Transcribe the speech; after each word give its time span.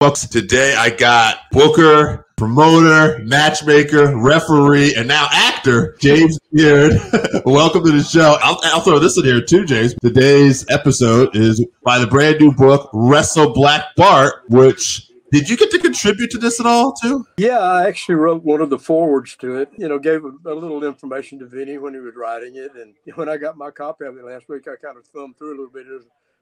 Bucks. 0.00 0.26
Today 0.26 0.74
I 0.78 0.88
got 0.88 1.40
Booker, 1.52 2.26
promoter, 2.38 3.18
matchmaker, 3.22 4.16
referee, 4.16 4.94
and 4.94 5.06
now 5.06 5.28
actor 5.30 5.94
James 6.00 6.38
Beard. 6.54 6.92
Welcome 7.44 7.84
to 7.84 7.92
the 7.92 8.02
show. 8.02 8.38
I'll, 8.40 8.58
I'll, 8.62 8.80
throw 8.80 8.98
this 8.98 9.18
in 9.18 9.24
here 9.24 9.42
too, 9.42 9.66
James. 9.66 9.94
Today's 10.00 10.64
episode 10.70 11.36
is 11.36 11.62
by 11.84 11.98
the 11.98 12.06
brand 12.06 12.40
new 12.40 12.50
book 12.50 12.88
Wrestle 12.94 13.52
Black 13.52 13.94
Bart, 13.94 14.36
which 14.48 15.10
did 15.32 15.50
you 15.50 15.58
get 15.58 15.70
to 15.72 15.78
contribute 15.78 16.30
to 16.30 16.38
this 16.38 16.60
at 16.60 16.64
all, 16.64 16.94
too? 16.94 17.26
Yeah, 17.36 17.58
I 17.58 17.86
actually 17.86 18.14
wrote 18.14 18.42
one 18.42 18.62
of 18.62 18.70
the 18.70 18.78
forwards 18.78 19.36
to 19.36 19.56
it. 19.56 19.68
You 19.76 19.86
know, 19.86 19.98
gave 19.98 20.24
a, 20.24 20.30
a, 20.46 20.54
little 20.54 20.82
information 20.82 21.38
to 21.40 21.46
Vinny 21.46 21.76
when 21.76 21.92
he 21.92 22.00
was 22.00 22.16
writing 22.16 22.56
it, 22.56 22.72
and 22.74 22.94
when 23.16 23.28
I 23.28 23.36
got 23.36 23.58
my 23.58 23.70
copy 23.70 24.06
of 24.06 24.16
it 24.16 24.24
last 24.24 24.48
week, 24.48 24.66
I 24.66 24.76
kind 24.82 24.96
of 24.96 25.04
thumbed 25.08 25.36
through 25.36 25.50
a 25.50 25.58
little 25.60 25.68
bit 25.68 25.86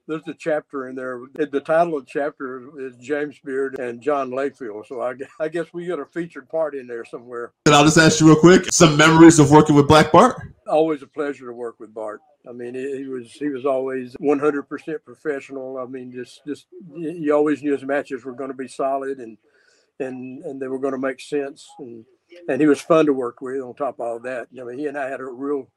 there's 0.08 0.26
a 0.26 0.34
chapter 0.34 0.88
in 0.88 0.96
there. 0.96 1.20
The 1.34 1.60
title 1.60 1.98
of 1.98 2.06
the 2.06 2.10
chapter 2.10 2.80
is 2.80 2.96
James 2.96 3.38
Beard 3.44 3.78
and 3.78 4.00
John 4.00 4.30
Layfield. 4.30 4.86
So 4.86 5.02
I, 5.02 5.14
I 5.38 5.48
guess 5.48 5.66
we 5.72 5.86
got 5.86 6.00
a 6.00 6.06
featured 6.06 6.48
part 6.48 6.74
in 6.74 6.86
there 6.86 7.04
somewhere. 7.04 7.52
And 7.66 7.74
I'll 7.74 7.84
just 7.84 7.98
ask 7.98 8.18
you 8.20 8.26
real 8.26 8.40
quick: 8.40 8.72
some 8.72 8.96
memories 8.96 9.38
of 9.38 9.50
working 9.50 9.76
with 9.76 9.86
Black 9.86 10.10
Bart. 10.10 10.40
Always 10.66 11.02
a 11.02 11.06
pleasure 11.06 11.46
to 11.46 11.52
work 11.52 11.78
with 11.78 11.92
Bart. 11.94 12.20
I 12.48 12.52
mean, 12.52 12.74
he, 12.74 13.04
was 13.04 13.30
he 13.32 13.48
was 13.48 13.66
always 13.66 14.16
100% 14.16 15.04
professional. 15.04 15.76
I 15.78 15.84
mean, 15.84 16.10
just 16.10 16.40
just 16.46 16.66
you 16.96 17.34
always 17.34 17.62
knew 17.62 17.72
his 17.72 17.84
matches 17.84 18.24
were 18.24 18.34
going 18.34 18.50
to 18.50 18.56
be 18.56 18.68
solid 18.68 19.18
and 19.18 19.36
and 20.00 20.42
and 20.44 20.60
they 20.60 20.68
were 20.68 20.78
going 20.78 20.92
to 20.92 20.98
make 20.98 21.20
sense 21.20 21.68
and 21.78 22.06
and 22.48 22.60
he 22.60 22.66
was 22.66 22.80
fun 22.80 23.06
to 23.06 23.12
work 23.12 23.42
with. 23.42 23.60
On 23.60 23.74
top 23.74 23.96
of 23.96 24.00
all 24.00 24.18
that, 24.20 24.48
I 24.58 24.64
mean, 24.64 24.78
he 24.78 24.86
and 24.86 24.96
I 24.96 25.10
had 25.10 25.20
a 25.20 25.26
real 25.26 25.68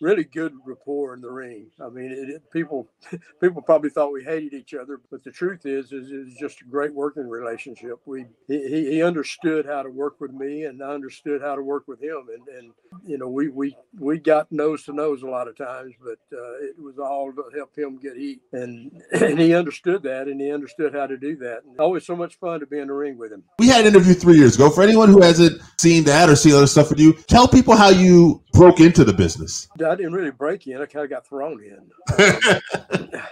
really 0.00 0.24
good 0.24 0.54
rapport 0.64 1.14
in 1.14 1.20
the 1.20 1.30
ring. 1.30 1.70
I 1.80 1.88
mean, 1.88 2.10
it, 2.10 2.28
it, 2.30 2.50
people 2.50 2.88
people 3.40 3.62
probably 3.62 3.90
thought 3.90 4.12
we 4.12 4.24
hated 4.24 4.52
each 4.52 4.74
other, 4.74 5.00
but 5.10 5.24
the 5.24 5.30
truth 5.30 5.66
is, 5.66 5.92
is 5.92 6.10
it's 6.10 6.38
just 6.38 6.60
a 6.62 6.64
great 6.64 6.94
working 6.94 7.28
relationship. 7.28 8.00
We 8.06 8.26
he, 8.48 8.92
he 8.92 9.02
understood 9.02 9.66
how 9.66 9.82
to 9.82 9.90
work 9.90 10.20
with 10.20 10.32
me, 10.32 10.64
and 10.64 10.82
I 10.82 10.88
understood 10.88 11.42
how 11.42 11.54
to 11.54 11.62
work 11.62 11.88
with 11.88 12.02
him, 12.02 12.26
and 12.32 12.48
and 12.56 12.72
you 13.06 13.18
know 13.18 13.28
we 13.28 13.48
we 13.48 13.76
we 13.98 14.18
got 14.18 14.50
nose 14.50 14.84
to 14.84 14.92
nose 14.92 15.22
a 15.22 15.26
lot 15.26 15.48
of 15.48 15.56
times, 15.56 15.94
but 16.02 16.18
uh, 16.36 16.54
it 16.60 16.78
was 16.78 16.98
all 16.98 17.32
to 17.32 17.44
help 17.56 17.76
him 17.76 17.98
get 17.98 18.16
heat, 18.16 18.40
and 18.52 19.02
and 19.12 19.38
he 19.38 19.54
understood 19.54 20.02
that, 20.02 20.28
and 20.28 20.40
he 20.40 20.52
understood 20.52 20.94
how 20.94 21.06
to 21.06 21.16
do 21.16 21.36
that. 21.36 21.62
And 21.64 21.78
always 21.80 22.06
so 22.06 22.16
much 22.16 22.36
fun 22.38 22.60
to 22.60 22.66
be 22.66 22.78
in 22.78 22.88
the 22.88 22.94
ring 22.94 23.18
with 23.18 23.32
him. 23.32 23.42
We 23.58 23.68
had 23.68 23.82
an 23.82 23.88
interview 23.88 24.14
three 24.14 24.36
years 24.36 24.54
ago. 24.54 24.70
For 24.70 24.82
anyone 24.82 25.08
who 25.08 25.22
hasn't 25.22 25.60
seen 25.78 26.04
that 26.04 26.28
or 26.28 26.36
seen 26.36 26.54
other 26.54 26.66
stuff 26.66 26.90
with 26.90 26.98
you, 26.98 27.12
tell 27.28 27.48
people 27.48 27.76
how 27.76 27.88
you 27.88 28.42
broke 28.52 28.80
into 28.80 29.04
the 29.04 29.12
business. 29.12 29.68
I 29.84 29.94
didn't 29.96 30.12
really 30.12 30.30
break 30.30 30.66
in. 30.66 30.80
I 30.80 30.86
kind 30.86 31.04
of 31.04 31.10
got 31.10 31.26
thrown 31.26 31.62
in. 31.62 31.90
I, 32.08 32.60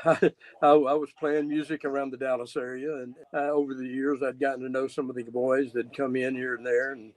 I, 0.62 0.68
I, 0.68 0.72
was 0.72 1.10
playing 1.18 1.48
music 1.48 1.84
around 1.84 2.10
the 2.10 2.16
Dallas 2.16 2.56
area, 2.56 2.94
and 2.96 3.14
uh, 3.34 3.50
over 3.50 3.74
the 3.74 3.86
years, 3.86 4.22
I'd 4.22 4.40
gotten 4.40 4.62
to 4.62 4.68
know 4.68 4.86
some 4.88 5.08
of 5.08 5.16
the 5.16 5.24
boys 5.24 5.72
that 5.72 5.96
come 5.96 6.16
in 6.16 6.34
here 6.34 6.54
and 6.54 6.66
there, 6.66 6.92
and 6.92 7.12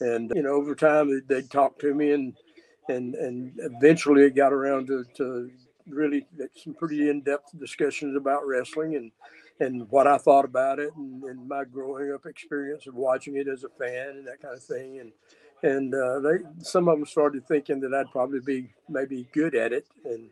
and 0.00 0.32
you 0.34 0.42
know, 0.42 0.50
over 0.52 0.74
time, 0.74 1.08
they'd, 1.08 1.28
they'd 1.28 1.50
talk 1.50 1.78
to 1.80 1.94
me, 1.94 2.12
and 2.12 2.36
and 2.88 3.14
and 3.14 3.52
eventually, 3.58 4.22
it 4.22 4.36
got 4.36 4.52
around 4.52 4.86
to, 4.88 5.04
to 5.16 5.50
really 5.88 6.26
some 6.54 6.74
pretty 6.74 7.08
in-depth 7.08 7.58
discussions 7.58 8.16
about 8.16 8.46
wrestling 8.46 8.94
and 8.94 9.12
and 9.60 9.90
what 9.90 10.06
I 10.06 10.18
thought 10.18 10.44
about 10.44 10.78
it, 10.78 10.94
and, 10.96 11.22
and 11.24 11.48
my 11.48 11.64
growing 11.64 12.12
up 12.12 12.26
experience 12.26 12.86
of 12.86 12.94
watching 12.94 13.36
it 13.36 13.48
as 13.48 13.64
a 13.64 13.68
fan 13.68 14.10
and 14.10 14.26
that 14.26 14.40
kind 14.40 14.54
of 14.54 14.62
thing, 14.62 15.00
and 15.00 15.12
and 15.62 15.94
uh, 15.94 16.20
they 16.20 16.38
some 16.60 16.88
of 16.88 16.98
them 16.98 17.06
started 17.06 17.46
thinking 17.46 17.80
that 17.80 17.94
I'd 17.94 18.10
probably 18.10 18.40
be 18.40 18.70
maybe 18.88 19.28
good 19.32 19.54
at 19.54 19.72
it, 19.72 19.86
and 20.04 20.28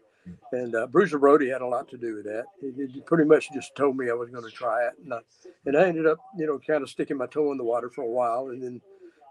and 0.53 0.75
uh, 0.75 0.87
Bruiser 0.87 1.19
Brody 1.19 1.49
had 1.49 1.63
a 1.63 1.67
lot 1.67 1.89
to 1.91 1.97
do 1.97 2.17
with 2.17 2.25
that. 2.25 2.45
He, 2.61 2.73
he 2.93 3.01
pretty 3.01 3.25
much 3.25 3.53
just 3.53 3.75
told 3.77 3.97
me 3.97 4.11
I 4.11 4.15
was 4.15 4.31
going 4.31 4.45
to 4.45 4.51
try 4.51 4.87
it, 4.87 4.93
and 5.03 5.15
I, 5.15 5.21
and 5.67 5.77
I 5.77 5.87
ended 5.87 6.07
up 6.07 6.19
you 6.39 6.47
know 6.47 6.59
kind 6.59 6.83
of 6.83 6.91
sticking 6.91 7.17
my 7.17 7.27
toe 7.27 7.53
in 7.53 7.59
the 7.59 7.65
water 7.65 7.91
for 7.91 8.03
a 8.03 8.11
while, 8.11 8.49
and 8.49 8.63
then 8.63 8.81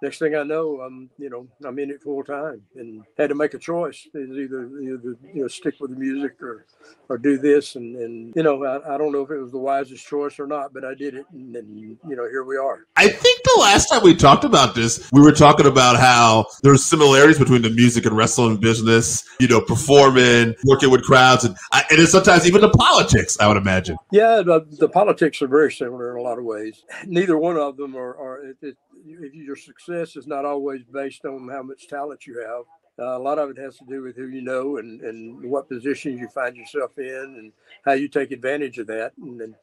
next 0.06 0.20
thing 0.20 0.36
I 0.36 0.44
know, 0.44 0.82
I'm 0.82 1.10
you 1.18 1.30
know 1.30 1.48
I'm 1.66 1.80
in 1.80 1.90
it 1.90 2.02
full 2.02 2.24
time 2.24 2.62
and 2.76 3.04
had 3.18 3.30
to 3.30 3.36
make 3.36 3.54
a 3.54 3.60
choice. 3.60 4.08
is 4.14 4.38
either 4.38 4.70
either 4.80 5.18
you 5.34 5.42
know 5.42 5.48
stick 5.48 5.76
with 5.80 5.92
the 5.92 5.98
music 5.98 6.42
or 6.42 6.66
or 7.10 7.18
do 7.18 7.38
this, 7.38 7.76
and 7.76 7.96
and 7.96 8.34
you 8.36 8.44
know 8.44 8.64
I, 8.64 8.96
I 8.96 8.98
don't 8.98 9.12
know 9.12 9.22
if 9.22 9.32
it 9.32 9.40
was 9.40 9.52
the 9.52 9.58
wisest 9.58 10.06
choice 10.08 10.40
or 10.40 10.48
not, 10.48 10.74
but 10.74 10.86
I 10.86 10.94
did 10.94 11.16
it, 11.16 11.26
and, 11.34 11.56
and 11.56 11.78
you 12.08 12.16
know 12.16 12.30
here 12.30 12.44
we 12.44 12.58
are. 12.58 12.86
I 12.96 13.08
think 13.08 13.44
the 13.44 13.58
last 13.60 13.90
time 13.90 14.04
we 14.04 14.16
talked 14.16 14.44
about 14.44 14.76
this, 14.76 15.10
we 15.12 15.22
were 15.22 15.32
talking 15.32 15.66
about 15.66 15.98
how 15.98 16.46
there's 16.64 16.86
similarities 16.86 17.40
between 17.40 17.62
the 17.64 17.72
music 17.72 18.06
and 18.06 18.16
wrestling 18.16 18.58
business. 18.58 19.24
You 19.40 19.48
know, 19.48 19.62
performing, 19.62 20.56
working 20.66 20.92
with 20.92 21.04
crowds, 21.04 21.44
and 21.44 21.56
and 21.74 22.00
it's 22.00 22.12
sometimes 22.12 22.48
even 22.48 22.62
the 22.62 22.70
politics. 22.70 23.38
I 23.40 23.48
would 23.48 23.58
imagine. 23.58 23.98
Yeah, 24.12 24.42
the, 24.42 24.66
the 24.80 24.88
politics 24.88 25.42
are 25.42 25.48
very 25.48 25.72
similar 25.72 26.12
in 26.12 26.20
a 26.20 26.22
lot 26.22 26.38
of 26.38 26.46
ways. 26.46 26.84
Neither 27.06 27.38
one 27.38 27.58
of 27.58 27.78
them 27.78 27.96
are, 27.96 28.18
are 28.18 28.46
it, 28.46 28.58
it, 28.62 28.78
your 29.06 29.56
success 29.56 30.16
is 30.16 30.28
not 30.28 30.46
always 30.46 30.82
based 30.84 31.26
on 31.26 31.48
how 31.50 31.64
much 31.64 31.88
talent 31.88 32.26
you 32.26 32.40
have. 32.40 32.66
Uh, 32.98 33.18
a 33.18 33.20
lot 33.20 33.38
of 33.38 33.50
it 33.50 33.58
has 33.58 33.78
to 33.78 33.86
do 33.86 34.02
with 34.02 34.16
who 34.16 34.28
you 34.28 34.42
know 34.42 34.78
and, 34.78 35.02
and 35.02 35.44
what 35.44 35.68
positions 35.68 36.20
you 36.20 36.30
find 36.30 36.56
yourself 36.56 36.98
in 36.98 37.36
and 37.38 37.52
how 37.84 37.92
you 37.92 38.08
take 38.08 38.32
advantage 38.32 38.78
of 38.78 38.88
that. 38.88 39.12
And 39.18 39.42
and, 39.42 39.56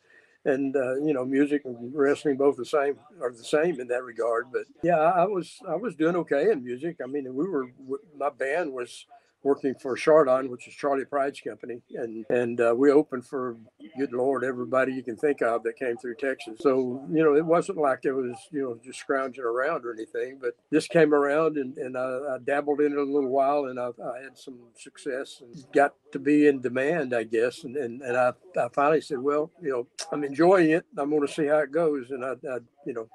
and 0.44 0.76
uh, 0.76 0.96
you 0.96 1.14
know, 1.14 1.24
music 1.24 1.62
and 1.64 1.94
wrestling 1.94 2.36
both 2.36 2.56
the 2.56 2.64
same 2.64 2.98
are 3.22 3.32
the 3.32 3.44
same 3.44 3.80
in 3.80 3.88
that 3.88 4.02
regard. 4.02 4.48
But 4.52 4.64
yeah, 4.82 4.98
I 4.98 5.24
was 5.24 5.60
I 5.66 5.76
was 5.76 5.94
doing 5.94 6.16
okay 6.16 6.50
in 6.50 6.62
music. 6.62 6.98
I 7.02 7.06
mean, 7.06 7.34
we 7.34 7.48
were 7.48 7.70
my 8.18 8.30
band 8.30 8.72
was 8.72 9.06
working 9.42 9.74
for 9.74 9.96
Chardon, 9.96 10.50
which 10.50 10.68
is 10.68 10.74
Charley 10.74 11.04
Pride's 11.04 11.40
company, 11.40 11.82
and 11.94 12.24
and 12.28 12.60
uh, 12.60 12.74
we 12.76 12.90
opened 12.90 13.26
for 13.26 13.56
good 13.98 14.12
Lord 14.12 14.44
everybody 14.44 14.92
you 14.92 15.02
can 15.02 15.16
think 15.16 15.42
of 15.42 15.62
that 15.64 15.76
came 15.76 15.96
through 15.96 16.16
Texas. 16.16 16.60
So 16.60 17.04
you 17.10 17.22
know 17.22 17.34
it 17.34 17.44
wasn't 17.44 17.78
like 17.78 18.04
it 18.04 18.12
was 18.12 18.36
you 18.50 18.62
know 18.62 18.78
just 18.84 19.00
scrounging 19.00 19.44
around 19.44 19.84
or 19.84 19.92
anything, 19.92 20.38
but 20.40 20.56
this 20.70 20.86
came 20.86 21.12
around 21.14 21.56
and 21.56 21.76
and 21.78 21.96
I, 21.96 22.34
I 22.34 22.38
dabbled 22.44 22.80
in 22.80 22.92
it 22.92 22.98
a 22.98 23.02
little 23.02 23.30
while 23.30 23.66
and 23.66 23.78
I, 23.78 23.88
I, 24.02 24.22
had 24.22 24.38
some 24.38 24.58
success 24.76 25.40
and 25.40 25.64
got 25.72 25.94
to 26.12 26.18
be 26.18 26.46
in 26.46 26.60
demand, 26.60 27.14
I 27.14 27.24
guess, 27.24 27.64
and 27.64 27.76
and, 27.76 28.02
and 28.02 28.16
I, 28.16 28.32
I 28.58 28.68
finally 28.72 29.00
said, 29.00 29.18
well, 29.18 29.50
you 29.60 29.70
know, 29.70 29.86
I'm 30.12 30.24
enjoying 30.24 30.70
it. 30.70 30.84
I'm 30.96 31.10
going 31.10 31.26
to 31.26 31.32
see 31.32 31.46
how 31.46 31.58
it 31.58 31.72
goes, 31.72 32.10
and 32.10 32.24
I, 32.24 32.32
I 32.48 32.58
you 32.86 32.94
know, 32.94 33.08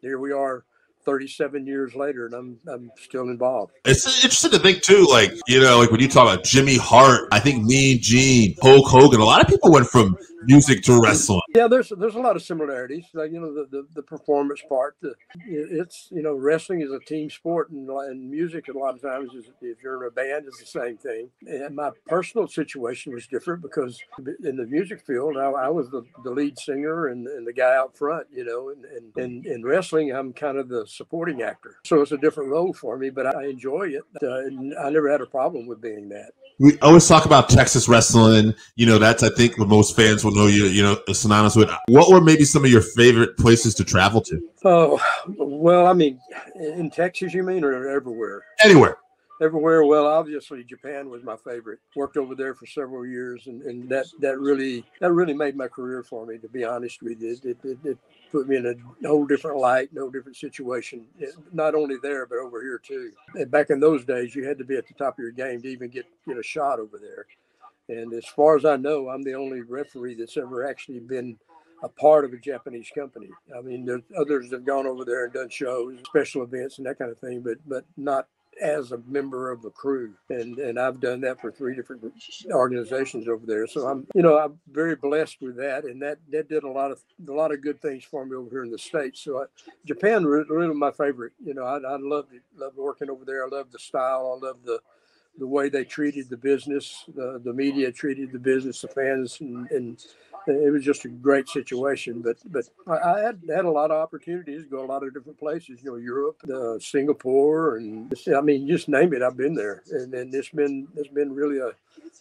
here 0.00 0.18
we 0.18 0.32
are 0.32 0.64
37 1.04 1.66
years 1.66 1.94
later 1.94 2.26
and 2.26 2.34
I'm 2.34 2.58
I'm 2.68 2.90
still 3.00 3.28
involved. 3.28 3.72
It's 3.84 4.06
interesting 4.24 4.50
to 4.52 4.58
think 4.58 4.82
too, 4.82 5.06
like, 5.10 5.32
you 5.48 5.60
know, 5.60 5.78
like 5.78 5.90
when 5.90 6.00
you 6.00 6.08
talk 6.08 6.32
about 6.32 6.44
Jimmy 6.44 6.76
Hart, 6.76 7.28
I 7.32 7.40
think 7.40 7.64
Mean 7.64 7.98
Gene, 8.00 8.54
Hulk 8.62 8.86
Hogan, 8.86 9.20
a 9.20 9.24
lot 9.24 9.40
of 9.40 9.48
people 9.48 9.72
went 9.72 9.86
from 9.86 10.16
music 10.42 10.82
to 10.84 11.00
wrestling. 11.00 11.40
Yeah, 11.54 11.68
there's 11.68 11.92
there's 11.98 12.14
a 12.14 12.20
lot 12.20 12.36
of 12.36 12.42
similarities. 12.42 13.06
Like, 13.14 13.32
you 13.32 13.40
know, 13.40 13.52
the, 13.52 13.66
the, 13.70 13.86
the 13.94 14.02
performance 14.02 14.62
part, 14.68 14.96
the, 15.00 15.14
it's, 15.46 16.08
you 16.10 16.22
know, 16.22 16.34
wrestling 16.34 16.80
is 16.80 16.92
a 16.92 17.00
team 17.00 17.30
sport 17.30 17.70
and, 17.70 17.88
and 17.88 18.30
music 18.30 18.68
a 18.68 18.78
lot 18.78 18.94
of 18.94 19.02
times 19.02 19.34
is, 19.34 19.46
if 19.60 19.82
you're 19.82 20.02
in 20.02 20.08
a 20.08 20.10
band 20.10 20.46
is 20.46 20.58
the 20.58 20.66
same 20.66 20.96
thing. 20.96 21.28
And 21.46 21.76
my 21.76 21.90
personal 22.06 22.48
situation 22.48 23.12
was 23.12 23.26
different 23.26 23.62
because 23.62 24.00
in 24.44 24.56
the 24.56 24.66
music 24.66 25.04
field, 25.06 25.36
I, 25.36 25.50
I 25.50 25.68
was 25.68 25.90
the, 25.90 26.02
the 26.24 26.30
lead 26.30 26.58
singer 26.58 27.08
and, 27.08 27.26
and 27.26 27.46
the 27.46 27.52
guy 27.52 27.76
out 27.76 27.96
front, 27.96 28.26
you 28.32 28.44
know, 28.44 28.70
and, 28.70 28.84
and, 28.84 29.16
and 29.16 29.46
in 29.46 29.64
wrestling, 29.64 30.10
I'm 30.12 30.32
kind 30.32 30.58
of 30.58 30.68
the 30.68 30.86
supporting 30.86 31.42
actor. 31.42 31.76
So 31.84 32.00
it's 32.00 32.12
a 32.12 32.18
different 32.18 32.50
role 32.50 32.72
for 32.72 32.96
me, 32.96 33.10
but 33.10 33.26
I 33.26 33.46
enjoy 33.46 33.88
it. 33.88 34.02
Uh, 34.22 34.80
I 34.80 34.90
never 34.90 35.10
had 35.10 35.20
a 35.20 35.26
problem 35.26 35.66
with 35.66 35.80
being 35.80 36.08
that. 36.10 36.32
We 36.58 36.78
always 36.80 37.08
talk 37.08 37.24
about 37.24 37.48
Texas 37.48 37.88
wrestling. 37.88 38.54
You 38.76 38.84
know, 38.84 38.98
that's, 38.98 39.22
I 39.22 39.30
think, 39.30 39.56
what 39.56 39.68
most 39.68 39.96
fans 39.96 40.24
will 40.30 40.42
know 40.42 40.46
you, 40.46 40.66
you 40.66 40.82
know, 40.82 40.98
synonymous 41.12 41.56
with. 41.56 41.70
What 41.88 42.10
were 42.10 42.20
maybe 42.20 42.44
some 42.44 42.64
of 42.64 42.70
your 42.70 42.82
favorite 42.82 43.36
places 43.36 43.74
to 43.76 43.84
travel 43.84 44.20
to? 44.22 44.40
Oh, 44.64 45.00
well, 45.38 45.86
I 45.86 45.92
mean, 45.92 46.20
in 46.56 46.90
Texas, 46.90 47.34
you 47.34 47.42
mean, 47.42 47.64
or 47.64 47.88
everywhere? 47.88 48.42
Anywhere 48.64 48.98
everywhere. 49.40 49.84
Well, 49.84 50.06
obviously 50.06 50.62
Japan 50.62 51.08
was 51.08 51.22
my 51.22 51.36
favorite. 51.36 51.80
Worked 51.96 52.16
over 52.16 52.34
there 52.34 52.54
for 52.54 52.66
several 52.66 53.06
years, 53.06 53.46
and, 53.46 53.62
and 53.62 53.88
that 53.88 54.06
that 54.20 54.38
really 54.38 54.84
that 55.00 55.12
really 55.12 55.32
made 55.32 55.56
my 55.56 55.68
career 55.68 56.02
for 56.02 56.26
me. 56.26 56.38
To 56.38 56.48
be 56.48 56.64
honest 56.64 57.02
with 57.02 57.20
you, 57.20 57.38
it, 57.42 57.58
it, 57.64 57.78
it 57.84 57.98
put 58.30 58.48
me 58.48 58.56
in 58.56 58.66
a 58.66 59.08
whole 59.08 59.26
different 59.26 59.58
light, 59.58 59.92
no 59.92 60.10
different 60.10 60.36
situation. 60.36 61.06
It, 61.18 61.34
not 61.52 61.74
only 61.74 61.96
there, 62.02 62.26
but 62.26 62.38
over 62.38 62.62
here 62.62 62.78
too. 62.78 63.12
And 63.34 63.50
back 63.50 63.70
in 63.70 63.80
those 63.80 64.04
days, 64.04 64.34
you 64.34 64.46
had 64.46 64.58
to 64.58 64.64
be 64.64 64.76
at 64.76 64.86
the 64.86 64.94
top 64.94 65.14
of 65.14 65.22
your 65.22 65.32
game 65.32 65.62
to 65.62 65.68
even 65.68 65.90
get 65.90 66.06
get 66.26 66.38
a 66.38 66.42
shot 66.42 66.78
over 66.78 66.98
there. 66.98 67.26
And 67.90 68.12
as 68.12 68.26
far 68.26 68.56
as 68.56 68.64
I 68.64 68.76
know, 68.76 69.08
I'm 69.08 69.22
the 69.22 69.34
only 69.34 69.62
referee 69.62 70.14
that's 70.14 70.36
ever 70.36 70.66
actually 70.66 71.00
been 71.00 71.36
a 71.82 71.88
part 71.88 72.24
of 72.24 72.32
a 72.32 72.36
Japanese 72.36 72.90
company. 72.94 73.30
I 73.56 73.62
mean, 73.62 73.84
there's 73.84 74.02
others 74.18 74.52
have 74.52 74.64
gone 74.64 74.86
over 74.86 75.04
there 75.04 75.24
and 75.24 75.32
done 75.32 75.48
shows, 75.48 75.98
special 76.06 76.42
events, 76.42 76.78
and 76.78 76.86
that 76.86 76.98
kind 76.98 77.10
of 77.10 77.18
thing, 77.18 77.40
but 77.40 77.58
but 77.66 77.84
not 77.96 78.28
as 78.60 78.92
a 78.92 78.98
member 79.08 79.50
of 79.50 79.62
the 79.62 79.70
crew. 79.70 80.12
And 80.28 80.58
and 80.58 80.78
I've 80.78 81.00
done 81.00 81.20
that 81.22 81.40
for 81.40 81.50
three 81.50 81.74
different 81.74 82.12
organizations 82.52 83.26
over 83.26 83.44
there. 83.46 83.66
So 83.66 83.88
I'm 83.88 84.06
you 84.14 84.22
know 84.22 84.38
I'm 84.38 84.58
very 84.70 84.94
blessed 84.94 85.38
with 85.40 85.56
that. 85.56 85.84
And 85.84 86.00
that 86.02 86.18
that 86.30 86.48
did 86.48 86.62
a 86.62 86.70
lot 86.70 86.92
of 86.92 87.00
a 87.28 87.32
lot 87.32 87.52
of 87.52 87.62
good 87.62 87.80
things 87.80 88.04
for 88.04 88.24
me 88.24 88.36
over 88.36 88.50
here 88.50 88.64
in 88.64 88.70
the 88.70 88.78
states. 88.78 89.20
So 89.22 89.42
I, 89.42 89.44
Japan 89.84 90.24
really 90.26 90.74
my 90.74 90.92
favorite. 90.92 91.32
You 91.44 91.54
know 91.54 91.64
I, 91.64 91.78
I 91.78 91.96
love 91.96 92.26
love 92.56 92.74
working 92.76 93.10
over 93.10 93.24
there. 93.24 93.44
I 93.44 93.48
love 93.48 93.72
the 93.72 93.78
style. 93.78 94.38
I 94.40 94.46
love 94.46 94.58
the 94.64 94.80
the 95.38 95.46
way 95.46 95.68
they 95.68 95.84
treated 95.84 96.28
the 96.28 96.36
business 96.36 97.04
the, 97.14 97.40
the 97.44 97.52
media 97.52 97.90
treated 97.92 98.32
the 98.32 98.38
business 98.38 98.80
the 98.82 98.88
fans 98.88 99.40
and, 99.40 99.70
and 99.70 100.04
it 100.46 100.72
was 100.72 100.84
just 100.84 101.04
a 101.04 101.08
great 101.08 101.48
situation. 101.48 102.22
But 102.22 102.36
but 102.46 102.64
I 102.86 103.20
had 103.20 103.40
had 103.48 103.64
a 103.64 103.70
lot 103.70 103.90
of 103.90 103.98
opportunities 103.98 104.64
to 104.64 104.68
go 104.68 104.84
a 104.84 104.86
lot 104.86 105.02
of 105.02 105.14
different 105.14 105.38
places. 105.38 105.82
You 105.82 105.90
know, 105.90 105.96
Europe, 105.96 106.40
uh, 106.52 106.78
Singapore, 106.78 107.76
and 107.76 108.12
I 108.34 108.40
mean, 108.40 108.66
just 108.66 108.88
name 108.88 109.12
it. 109.12 109.22
I've 109.22 109.36
been 109.36 109.54
there, 109.54 109.82
and 109.90 110.14
and 110.14 110.34
it's 110.34 110.50
been 110.50 110.88
it's 110.96 111.08
been 111.08 111.32
really 111.32 111.58
a 111.58 111.72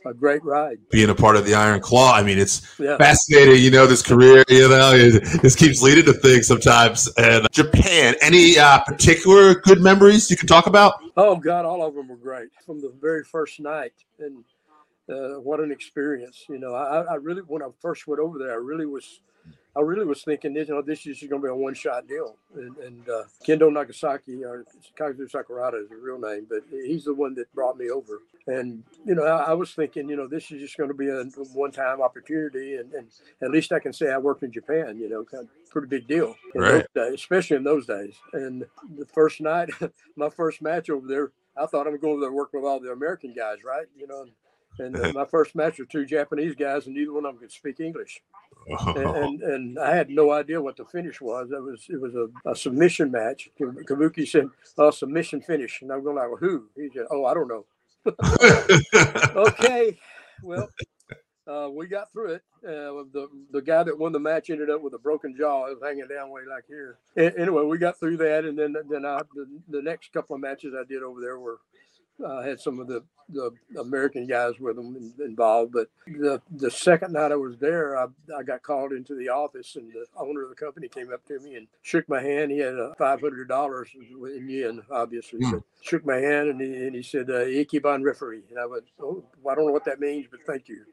a 0.06 0.14
great 0.14 0.44
ride. 0.44 0.80
Being 0.92 1.10
a 1.10 1.16
part 1.16 1.36
of 1.36 1.46
the 1.46 1.54
Iron 1.54 1.82
Claw, 1.82 2.14
I 2.14 2.24
mean, 2.24 2.38
it's 2.38 2.80
yeah. 2.80 2.98
fascinating. 2.98 3.62
You 3.62 3.72
know, 3.72 3.86
this 3.86 4.02
career, 4.02 4.44
you 4.48 4.70
know, 4.70 4.92
it, 4.94 5.42
this 5.42 5.56
keeps 5.56 5.82
leading 5.82 6.06
to 6.06 6.14
things 6.14 6.48
sometimes. 6.48 7.10
And 7.18 7.48
Japan, 7.52 8.16
any 8.22 8.58
uh, 8.58 8.80
particular 8.86 9.56
good 9.56 9.82
memories 9.82 10.30
you 10.32 10.38
can 10.38 10.48
talk 10.48 10.68
about? 10.68 10.96
Oh 11.18 11.36
God, 11.36 11.66
all 11.66 11.86
of 11.86 11.96
them 11.96 12.08
were 12.08 12.16
great 12.16 12.50
from 12.66 12.82
the 12.82 12.94
very 13.02 13.24
first 13.24 13.60
night, 13.60 13.94
and 14.20 14.44
uh, 15.10 15.40
what 15.40 15.60
an 15.60 15.72
experience. 15.72 16.46
You 16.50 16.60
know, 16.60 16.74
I, 16.74 17.02
I 17.02 17.16
really 17.16 17.42
when 17.42 17.64
I 17.64 17.68
first 17.82 18.08
went 18.08 18.22
over 18.22 18.38
there, 18.38 18.52
I 18.52 18.58
really 18.58 18.86
was 18.86 19.22
I 19.76 19.82
really 19.82 20.06
was 20.06 20.24
thinking, 20.24 20.56
you 20.56 20.66
know, 20.66 20.82
this 20.82 21.06
is 21.06 21.20
going 21.30 21.42
to 21.42 21.48
be 21.48 21.52
a 21.52 21.56
one-shot 21.56 22.08
deal. 22.08 22.36
And, 22.56 22.76
and 22.78 23.08
uh, 23.08 23.24
Kendo 23.48 23.72
Nagasaki, 23.72 24.44
or 24.44 24.66
Kazu 24.98 25.28
Sakurada 25.28 25.84
is 25.84 25.90
his 25.90 26.02
real 26.02 26.20
name, 26.20 26.48
but 26.50 26.64
he's 26.70 27.06
the 27.06 27.14
one 27.14 27.36
that 27.36 27.54
brought 27.54 27.78
me 27.78 27.90
over. 27.90 28.20
And 28.48 28.84
you 29.06 29.14
know, 29.14 29.24
I, 29.24 29.52
I 29.52 29.54
was 29.54 29.72
thinking, 29.74 30.10
you 30.10 30.16
know, 30.16 30.28
this 30.28 30.52
is 30.52 30.60
just 30.60 30.76
going 30.76 30.90
to 30.90 30.96
be 30.96 31.08
a 31.08 31.24
one-time 31.54 32.02
opportunity, 32.02 32.76
and, 32.76 32.92
and 32.94 33.08
at 33.44 33.52
least 33.52 33.72
I 33.72 33.80
can 33.80 33.94
say 33.94 34.12
I 34.12 34.18
worked 34.18 34.44
in 34.44 34.52
Japan. 34.52 34.98
You 35.00 35.08
know, 35.08 35.24
kind 35.24 35.44
of 35.44 35.70
pretty 35.70 35.88
big 35.88 36.08
deal, 36.08 36.36
right? 36.56 36.86
Days, 36.96 37.14
especially 37.14 37.58
in 37.58 37.64
those 37.64 37.86
days. 37.86 38.16
And 38.34 38.66
the 38.98 39.06
first 39.06 39.40
night, 39.40 39.70
my 40.16 40.30
first 40.30 40.64
match 40.64 40.90
over 40.90 41.08
there, 41.08 41.32
I 41.56 41.68
thought 41.68 41.82
I'm 41.82 41.92
going 41.92 42.00
to 42.00 42.02
go 42.02 42.12
over 42.12 42.22
there 42.22 42.32
working 42.32 42.60
with 42.60 42.68
all 42.68 42.80
the 42.80 42.92
American 42.92 43.34
guys, 43.34 43.58
right? 43.64 43.86
You 43.96 44.08
know. 44.08 44.26
And 44.80 44.96
uh, 45.06 45.12
my 45.14 45.26
first 45.26 45.56
match 45.56 45.80
was 45.80 45.88
two 45.90 46.06
Japanese 46.06 46.56
guys, 46.56 46.88
and 46.88 46.96
neither 46.96 47.14
one 47.14 47.26
of 47.26 47.34
them 47.34 47.42
could 47.42 47.52
speak 47.52 47.80
English. 47.80 48.22
And, 48.68 48.98
and, 48.98 49.42
and 49.42 49.80
I 49.80 49.96
had 49.96 50.10
no 50.10 50.32
idea 50.32 50.62
what 50.62 50.78
the 50.78 50.86
finish 50.86 51.22
was. 51.22 51.52
It 51.52 51.62
was 51.62 51.86
it 51.90 52.00
was 52.00 52.16
a, 52.16 52.28
a 52.50 52.56
submission 52.56 53.12
match. 53.12 53.50
Kabuki 53.60 54.28
said, 54.28 54.48
"Oh, 54.78 54.92
submission 54.92 55.42
finish," 55.42 55.82
and 55.82 55.92
I'm 55.92 56.04
going 56.04 56.16
like, 56.16 56.30
well, 56.30 56.38
"Who?" 56.38 56.66
He 56.76 56.90
said, 56.94 57.06
"Oh, 57.12 57.26
I 57.26 57.34
don't 57.34 57.48
know." 57.48 57.66
okay, 59.36 59.98
well, 60.42 60.70
uh, 61.46 61.70
we 61.70 61.86
got 61.86 62.12
through 62.12 62.34
it. 62.34 62.44
Uh, 62.64 63.04
the 63.12 63.28
the 63.52 63.62
guy 63.62 63.84
that 63.84 63.98
won 63.98 64.12
the 64.12 64.20
match 64.20 64.50
ended 64.50 64.70
up 64.70 64.82
with 64.82 64.94
a 64.94 65.00
broken 65.00 65.36
jaw. 65.36 65.68
It 65.68 65.80
was 65.80 65.84
hanging 65.84 66.08
down 66.08 66.30
way 66.30 66.42
like 66.50 66.64
here. 66.68 66.98
anyway, 67.18 67.64
we 67.64 67.78
got 67.78 68.00
through 68.00 68.18
that, 68.18 68.46
and 68.46 68.58
then 68.58 68.76
then 68.90 69.06
I, 69.06 69.22
the, 69.36 69.48
the 69.68 69.82
next 69.82 70.14
couple 70.14 70.36
of 70.36 70.42
matches 70.42 70.74
I 70.80 70.86
did 70.86 71.04
over 71.04 71.20
there 71.20 71.40
were 71.40 71.60
uh, 72.26 72.42
had 72.42 72.60
some 72.60 72.80
of 72.80 72.88
the, 72.88 73.04
the 73.30 73.52
American 73.80 74.28
guys 74.28 74.54
with 74.60 74.76
them 74.76 74.96
in, 74.96 75.14
involved. 75.24 75.74
But 75.74 75.88
the 76.08 76.42
the 76.52 76.72
second 76.72 77.14
night 77.14 77.32
I 77.32 77.36
was 77.36 77.58
there, 77.58 77.98
I, 77.98 78.08
I 78.36 78.44
got 78.44 78.64
called 78.64 78.92
into 78.92 79.16
the 79.16 79.30
office, 79.30 79.76
and 79.76 79.92
the 79.92 80.06
owner 80.18 80.44
of 80.44 80.50
the 80.50 80.56
company 80.56 80.88
came 80.88 81.14
up 81.14 81.26
to 81.28 81.40
me 81.40 81.56
and 81.56 81.68
shook 81.82 82.08
my 82.10 82.22
hand. 82.22 82.52
He 82.52 82.60
had 82.60 82.74
a 82.76 82.94
five 82.98 83.22
hundred 83.22 83.48
dollars 83.48 83.90
in 83.96 84.50
yen, 84.50 84.82
obviously, 84.92 85.40
mm. 85.40 85.52
but 85.52 85.64
shook 85.82 86.06
my 86.06 86.18
hand 86.18 86.50
and 86.50 86.62
he, 86.62 86.68
and 86.88 86.96
he 86.96 87.04
said, 87.04 87.30
uh, 87.30 87.46
"Ichiban 87.46 88.04
referee," 88.04 88.44
and 88.50 88.60
I 88.60 88.66
went, 88.66 88.86
"Oh, 89.00 89.24
I 89.50 89.56
don't 89.56 89.68
know 89.68 89.74
what 89.74 89.86
that 89.86 90.00
means, 90.00 90.28
but 90.30 90.42
thank 90.46 90.68
you." 90.68 90.86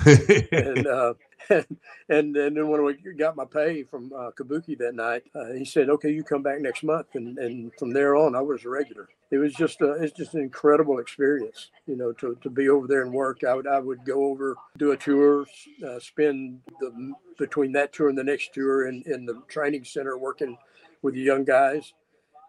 And, 0.00 0.86
uh, 0.86 1.14
and 1.50 1.66
and 2.08 2.34
then 2.56 2.68
when 2.68 2.84
we 2.84 2.94
got 3.16 3.36
my 3.36 3.44
pay 3.44 3.82
from 3.82 4.12
uh, 4.12 4.30
Kabuki 4.30 4.78
that 4.78 4.94
night, 4.94 5.24
uh, 5.34 5.52
he 5.52 5.64
said, 5.64 5.88
"Okay, 5.90 6.10
you 6.10 6.22
come 6.22 6.42
back 6.42 6.60
next 6.60 6.82
month," 6.82 7.08
and 7.14 7.38
and 7.38 7.72
from 7.78 7.92
there 7.92 8.16
on, 8.16 8.34
I 8.34 8.40
was 8.40 8.64
a 8.64 8.68
regular. 8.68 9.08
It 9.30 9.38
was 9.38 9.52
just 9.54 9.80
a, 9.80 9.92
it's 9.92 10.16
just 10.16 10.34
an 10.34 10.40
incredible 10.40 10.98
experience, 10.98 11.70
you 11.86 11.96
know, 11.96 12.12
to, 12.12 12.36
to 12.42 12.50
be 12.50 12.68
over 12.68 12.86
there 12.86 13.02
and 13.02 13.12
work. 13.12 13.42
I 13.44 13.54
would 13.54 13.66
I 13.66 13.78
would 13.78 14.04
go 14.04 14.24
over, 14.26 14.56
do 14.78 14.92
a 14.92 14.96
tour, 14.96 15.46
uh, 15.86 15.98
spend 15.98 16.60
the 16.80 17.12
between 17.38 17.72
that 17.72 17.92
tour 17.92 18.08
and 18.08 18.18
the 18.18 18.24
next 18.24 18.54
tour 18.54 18.86
in 18.86 19.02
in 19.06 19.26
the 19.26 19.42
training 19.48 19.84
center 19.84 20.16
working 20.16 20.56
with 21.02 21.14
the 21.14 21.20
young 21.20 21.44
guys 21.44 21.92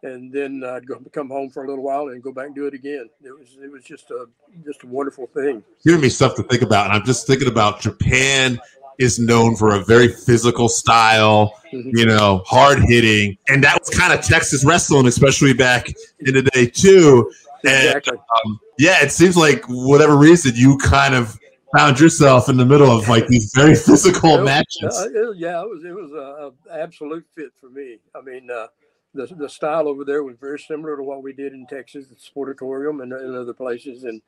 and 0.05 0.31
then 0.31 0.63
I'd 0.63 0.85
go 0.85 1.01
come 1.11 1.29
home 1.29 1.49
for 1.49 1.65
a 1.65 1.67
little 1.67 1.83
while 1.83 2.09
and 2.09 2.21
go 2.21 2.31
back 2.31 2.47
and 2.47 2.55
do 2.55 2.67
it 2.67 2.73
again. 2.73 3.09
It 3.23 3.31
was 3.31 3.57
it 3.61 3.71
was 3.71 3.83
just 3.83 4.11
a 4.11 4.27
just 4.63 4.83
a 4.83 4.87
wonderful 4.87 5.27
thing. 5.27 5.63
Giving 5.83 6.01
me 6.01 6.09
stuff 6.09 6.35
to 6.35 6.43
think 6.43 6.61
about, 6.61 6.85
and 6.85 6.93
I'm 6.93 7.05
just 7.05 7.25
thinking 7.25 7.47
about 7.47 7.81
Japan 7.81 8.59
is 8.97 9.19
known 9.19 9.55
for 9.55 9.75
a 9.75 9.83
very 9.83 10.07
physical 10.07 10.69
style, 10.69 11.53
mm-hmm. 11.73 11.89
you 11.97 12.05
know, 12.05 12.43
hard 12.45 12.79
hitting, 12.79 13.37
and 13.49 13.63
that 13.63 13.79
was 13.79 13.89
kind 13.89 14.13
of 14.13 14.23
Texas 14.23 14.63
wrestling, 14.63 15.07
especially 15.07 15.53
back 15.53 15.87
in 16.19 16.35
the 16.35 16.43
day 16.43 16.67
too. 16.67 17.31
And 17.65 17.97
exactly. 17.97 18.17
um, 18.17 18.59
yeah, 18.77 19.03
it 19.03 19.11
seems 19.11 19.35
like 19.35 19.65
whatever 19.67 20.15
reason 20.15 20.53
you 20.55 20.77
kind 20.77 21.15
of 21.15 21.37
found 21.75 21.99
yourself 21.99 22.47
in 22.47 22.57
the 22.57 22.65
middle 22.65 22.91
of 22.91 23.09
like 23.09 23.27
these 23.27 23.51
very 23.55 23.75
physical 23.87 24.43
matches. 24.43 24.95
Uh, 24.95 25.31
yeah, 25.31 25.61
it 25.61 25.67
was 25.67 25.83
it 25.83 25.95
was 25.95 26.11
a, 26.11 26.51
a, 26.69 26.79
absolute 26.79 27.25
fit 27.33 27.51
for 27.59 27.71
me. 27.71 27.97
I 28.13 28.21
mean. 28.21 28.51
Uh, 28.51 28.67
the, 29.15 29.33
the 29.35 29.49
style 29.49 29.87
over 29.87 30.03
there 30.03 30.23
was 30.23 30.35
very 30.39 30.59
similar 30.59 30.97
to 30.97 31.03
what 31.03 31.23
we 31.23 31.33
did 31.33 31.53
in 31.53 31.65
Texas, 31.65 32.07
the 32.07 32.15
Sportatorium 32.15 33.01
and, 33.01 33.13
and 33.13 33.35
other 33.35 33.53
places, 33.53 34.03
and 34.03 34.21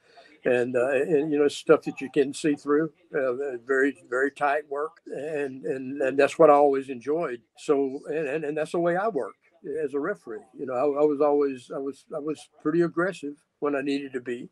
and, 0.46 0.76
uh, 0.76 0.90
and 0.92 1.32
you 1.32 1.38
know 1.38 1.48
stuff 1.48 1.82
that 1.84 2.00
you 2.02 2.10
can 2.10 2.34
see 2.34 2.56
through. 2.56 2.92
Uh, 3.14 3.58
very 3.66 3.96
very 4.10 4.32
tight 4.32 4.70
work, 4.70 5.02
and 5.08 5.66
and 5.66 6.02
and 6.02 6.18
that's 6.18 6.40
what 6.40 6.50
I 6.50 6.54
always 6.54 6.90
enjoyed. 6.90 7.42
So 7.58 8.00
and 8.08 8.28
and, 8.28 8.46
and 8.46 8.58
that's 8.58 8.72
the 8.72 8.80
way 8.80 8.96
I 8.96 9.10
work 9.10 9.36
as 9.84 9.94
a 9.94 10.00
referee. 10.00 10.40
You 10.58 10.66
know, 10.66 10.74
I, 10.74 11.02
I 11.02 11.06
was 11.06 11.22
always 11.22 11.70
I 11.74 11.80
was 11.80 12.06
I 12.16 12.20
was 12.20 12.50
pretty 12.62 12.82
aggressive 12.82 13.36
when 13.60 13.76
I 13.76 13.82
needed 13.82 14.14
to 14.14 14.22
be. 14.22 14.50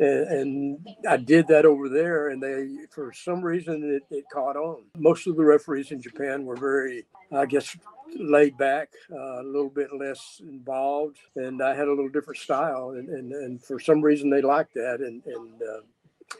And, 0.00 0.28
and, 0.28 0.88
I 1.06 1.18
did 1.18 1.46
that 1.48 1.66
over 1.66 1.90
there, 1.90 2.30
and 2.30 2.42
they, 2.42 2.86
for 2.90 3.12
some 3.12 3.42
reason, 3.42 4.00
it, 4.10 4.14
it, 4.14 4.24
caught 4.32 4.56
on. 4.56 4.84
Most 4.96 5.26
of 5.26 5.36
the 5.36 5.44
referees 5.44 5.92
in 5.92 6.00
Japan 6.00 6.46
were 6.46 6.56
very, 6.56 7.04
I 7.30 7.44
guess, 7.44 7.76
laid 8.16 8.56
back, 8.56 8.88
uh, 9.12 9.42
a 9.42 9.44
little 9.44 9.68
bit 9.68 9.94
less 9.94 10.40
involved, 10.42 11.18
and 11.36 11.62
I 11.62 11.74
had 11.74 11.86
a 11.86 11.90
little 11.90 12.08
different 12.08 12.40
style, 12.40 12.90
and, 12.96 13.10
and, 13.10 13.32
and 13.32 13.62
for 13.62 13.78
some 13.78 14.00
reason 14.00 14.30
they 14.30 14.40
liked 14.40 14.72
that, 14.74 15.00
and, 15.00 15.22
and 15.26 15.62
uh, 15.62 15.80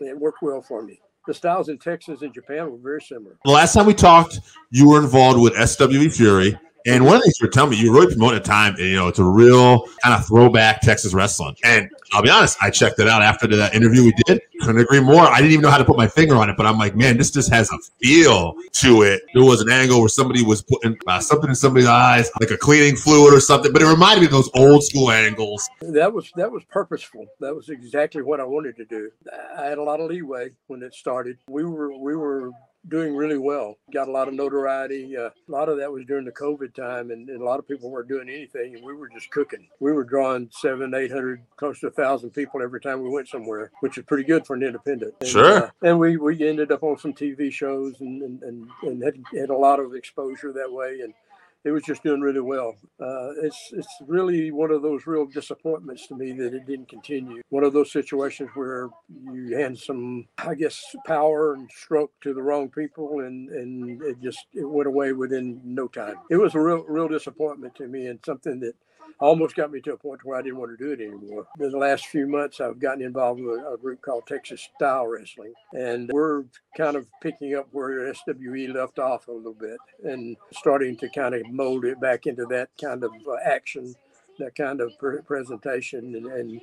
it 0.00 0.18
worked 0.18 0.42
well 0.42 0.62
for 0.62 0.82
me. 0.82 0.98
The 1.26 1.34
styles 1.34 1.68
in 1.68 1.78
Texas 1.78 2.22
and 2.22 2.32
Japan 2.32 2.70
were 2.70 2.78
very 2.78 3.02
similar. 3.02 3.36
The 3.44 3.50
last 3.50 3.74
time 3.74 3.84
we 3.84 3.94
talked, 3.94 4.40
you 4.70 4.88
were 4.88 5.00
involved 5.00 5.38
with 5.38 5.52
SWE 5.54 6.08
Fury. 6.08 6.58
And 6.86 7.04
one 7.04 7.16
of 7.16 7.20
the 7.20 7.24
things 7.24 7.40
you 7.40 7.46
were 7.46 7.50
telling 7.50 7.70
me, 7.70 7.76
you 7.76 7.92
really 7.92 8.14
promoting 8.14 8.40
a 8.40 8.42
time, 8.42 8.74
you 8.78 8.96
know, 8.96 9.08
it's 9.08 9.18
a 9.18 9.24
real 9.24 9.86
kind 10.02 10.14
of 10.14 10.26
throwback 10.26 10.80
Texas 10.80 11.12
wrestling. 11.12 11.56
And 11.62 11.90
I'll 12.12 12.22
be 12.22 12.30
honest, 12.30 12.56
I 12.60 12.70
checked 12.70 12.98
it 12.98 13.08
out 13.08 13.22
after 13.22 13.46
that 13.48 13.74
interview 13.74 14.04
we 14.04 14.14
did. 14.26 14.40
Couldn't 14.60 14.80
agree 14.80 15.00
more. 15.00 15.22
I 15.22 15.38
didn't 15.38 15.52
even 15.52 15.62
know 15.62 15.70
how 15.70 15.78
to 15.78 15.84
put 15.84 15.96
my 15.96 16.08
finger 16.08 16.36
on 16.36 16.50
it, 16.50 16.56
but 16.56 16.66
I'm 16.66 16.78
like, 16.78 16.96
man, 16.96 17.16
this 17.16 17.30
just 17.30 17.50
has 17.52 17.70
a 17.70 17.78
feel 18.02 18.54
to 18.72 19.02
it. 19.02 19.22
There 19.34 19.44
was 19.44 19.60
an 19.60 19.70
angle 19.70 20.00
where 20.00 20.08
somebody 20.08 20.42
was 20.42 20.62
putting 20.62 20.96
uh, 21.06 21.20
something 21.20 21.48
in 21.48 21.54
somebody's 21.54 21.88
eyes, 21.88 22.30
like 22.40 22.50
a 22.50 22.56
cleaning 22.56 22.96
fluid 22.96 23.32
or 23.32 23.40
something, 23.40 23.72
but 23.72 23.82
it 23.82 23.86
reminded 23.86 24.20
me 24.20 24.26
of 24.26 24.32
those 24.32 24.50
old 24.54 24.82
school 24.84 25.10
angles. 25.10 25.68
That 25.80 26.12
was 26.12 26.30
that 26.36 26.50
was 26.50 26.64
purposeful. 26.64 27.26
That 27.40 27.54
was 27.54 27.68
exactly 27.68 28.22
what 28.22 28.40
I 28.40 28.44
wanted 28.44 28.76
to 28.76 28.84
do. 28.84 29.10
I 29.56 29.66
had 29.66 29.78
a 29.78 29.82
lot 29.82 30.00
of 30.00 30.10
leeway 30.10 30.50
when 30.66 30.82
it 30.82 30.94
started. 30.94 31.38
We 31.48 31.64
were 31.64 31.96
we 31.96 32.16
were 32.16 32.50
doing 32.88 33.14
really 33.14 33.38
well. 33.38 33.76
Got 33.92 34.08
a 34.08 34.10
lot 34.10 34.28
of 34.28 34.34
notoriety. 34.34 35.16
Uh, 35.16 35.28
a 35.28 35.50
lot 35.50 35.68
of 35.68 35.78
that 35.78 35.92
was 35.92 36.04
during 36.06 36.24
the 36.24 36.32
COVID 36.32 36.74
time, 36.74 37.10
and, 37.10 37.28
and, 37.28 37.40
a 37.40 37.44
lot 37.44 37.58
of 37.58 37.68
people 37.68 37.90
weren't 37.90 38.08
doing 38.08 38.28
anything, 38.28 38.74
and 38.74 38.84
we 38.84 38.94
were 38.94 39.08
just 39.08 39.30
cooking. 39.30 39.68
We 39.80 39.92
were 39.92 40.04
drawing 40.04 40.48
seven, 40.52 40.94
eight 40.94 41.12
hundred, 41.12 41.42
close 41.56 41.80
to 41.80 41.88
a 41.88 41.90
thousand 41.90 42.30
people 42.30 42.62
every 42.62 42.80
time 42.80 43.02
we 43.02 43.10
went 43.10 43.28
somewhere, 43.28 43.70
which 43.80 43.98
is 43.98 44.04
pretty 44.04 44.24
good 44.24 44.46
for 44.46 44.56
an 44.56 44.62
independent. 44.62 45.14
And, 45.20 45.28
sure. 45.28 45.64
Uh, 45.64 45.70
and 45.82 45.98
we, 45.98 46.16
we 46.16 46.46
ended 46.46 46.72
up 46.72 46.82
on 46.82 46.98
some 46.98 47.12
TV 47.12 47.52
shows 47.52 48.00
and 48.00 48.22
and, 48.22 48.42
and, 48.42 48.68
and 48.82 49.02
had, 49.02 49.14
had 49.34 49.50
a 49.50 49.56
lot 49.56 49.80
of 49.80 49.94
exposure 49.94 50.52
that 50.52 50.72
way, 50.72 51.00
and 51.02 51.14
it 51.64 51.70
was 51.70 51.82
just 51.82 52.02
doing 52.02 52.20
really 52.20 52.40
well. 52.40 52.76
Uh, 52.98 53.32
it's 53.42 53.70
it's 53.72 53.88
really 54.06 54.50
one 54.50 54.70
of 54.70 54.82
those 54.82 55.06
real 55.06 55.26
disappointments 55.26 56.06
to 56.06 56.14
me 56.14 56.32
that 56.32 56.54
it 56.54 56.66
didn't 56.66 56.88
continue. 56.88 57.42
One 57.50 57.64
of 57.64 57.72
those 57.72 57.92
situations 57.92 58.50
where 58.54 58.88
you 59.32 59.56
hand 59.56 59.78
some, 59.78 60.26
I 60.38 60.54
guess, 60.54 60.82
power 61.06 61.54
and 61.54 61.70
stroke 61.70 62.12
to 62.22 62.32
the 62.32 62.42
wrong 62.42 62.70
people, 62.70 63.20
and 63.20 63.50
and 63.50 64.02
it 64.02 64.20
just 64.22 64.46
it 64.54 64.68
went 64.68 64.88
away 64.88 65.12
within 65.12 65.60
no 65.64 65.88
time. 65.88 66.16
It 66.30 66.36
was 66.36 66.54
a 66.54 66.60
real 66.60 66.84
real 66.88 67.08
disappointment 67.08 67.74
to 67.76 67.88
me, 67.88 68.06
and 68.06 68.18
something 68.24 68.60
that 68.60 68.74
almost 69.18 69.56
got 69.56 69.70
me 69.70 69.80
to 69.82 69.92
a 69.92 69.96
point 69.96 70.24
where 70.24 70.38
I 70.38 70.42
didn't 70.42 70.58
want 70.58 70.76
to 70.76 70.84
do 70.84 70.92
it 70.92 71.00
anymore. 71.00 71.46
In 71.58 71.70
the 71.70 71.78
last 71.78 72.06
few 72.06 72.26
months, 72.26 72.60
I've 72.60 72.78
gotten 72.78 73.02
involved 73.02 73.40
with 73.40 73.60
a 73.60 73.76
group 73.76 74.02
called 74.02 74.26
Texas 74.26 74.68
Style 74.76 75.06
Wrestling, 75.06 75.52
and 75.72 76.10
we're 76.12 76.44
kind 76.76 76.96
of 76.96 77.06
picking 77.22 77.54
up 77.54 77.68
where 77.72 78.12
SWE 78.14 78.68
left 78.72 78.98
off 78.98 79.28
a 79.28 79.32
little 79.32 79.54
bit 79.54 79.78
and 80.04 80.36
starting 80.52 80.96
to 80.98 81.08
kind 81.08 81.34
of 81.34 81.48
mold 81.50 81.84
it 81.84 82.00
back 82.00 82.26
into 82.26 82.46
that 82.46 82.70
kind 82.80 83.04
of 83.04 83.12
uh, 83.26 83.36
action, 83.44 83.94
that 84.38 84.54
kind 84.54 84.80
of 84.80 84.96
pre- 84.98 85.22
presentation, 85.22 86.14
and, 86.14 86.26
and 86.26 86.60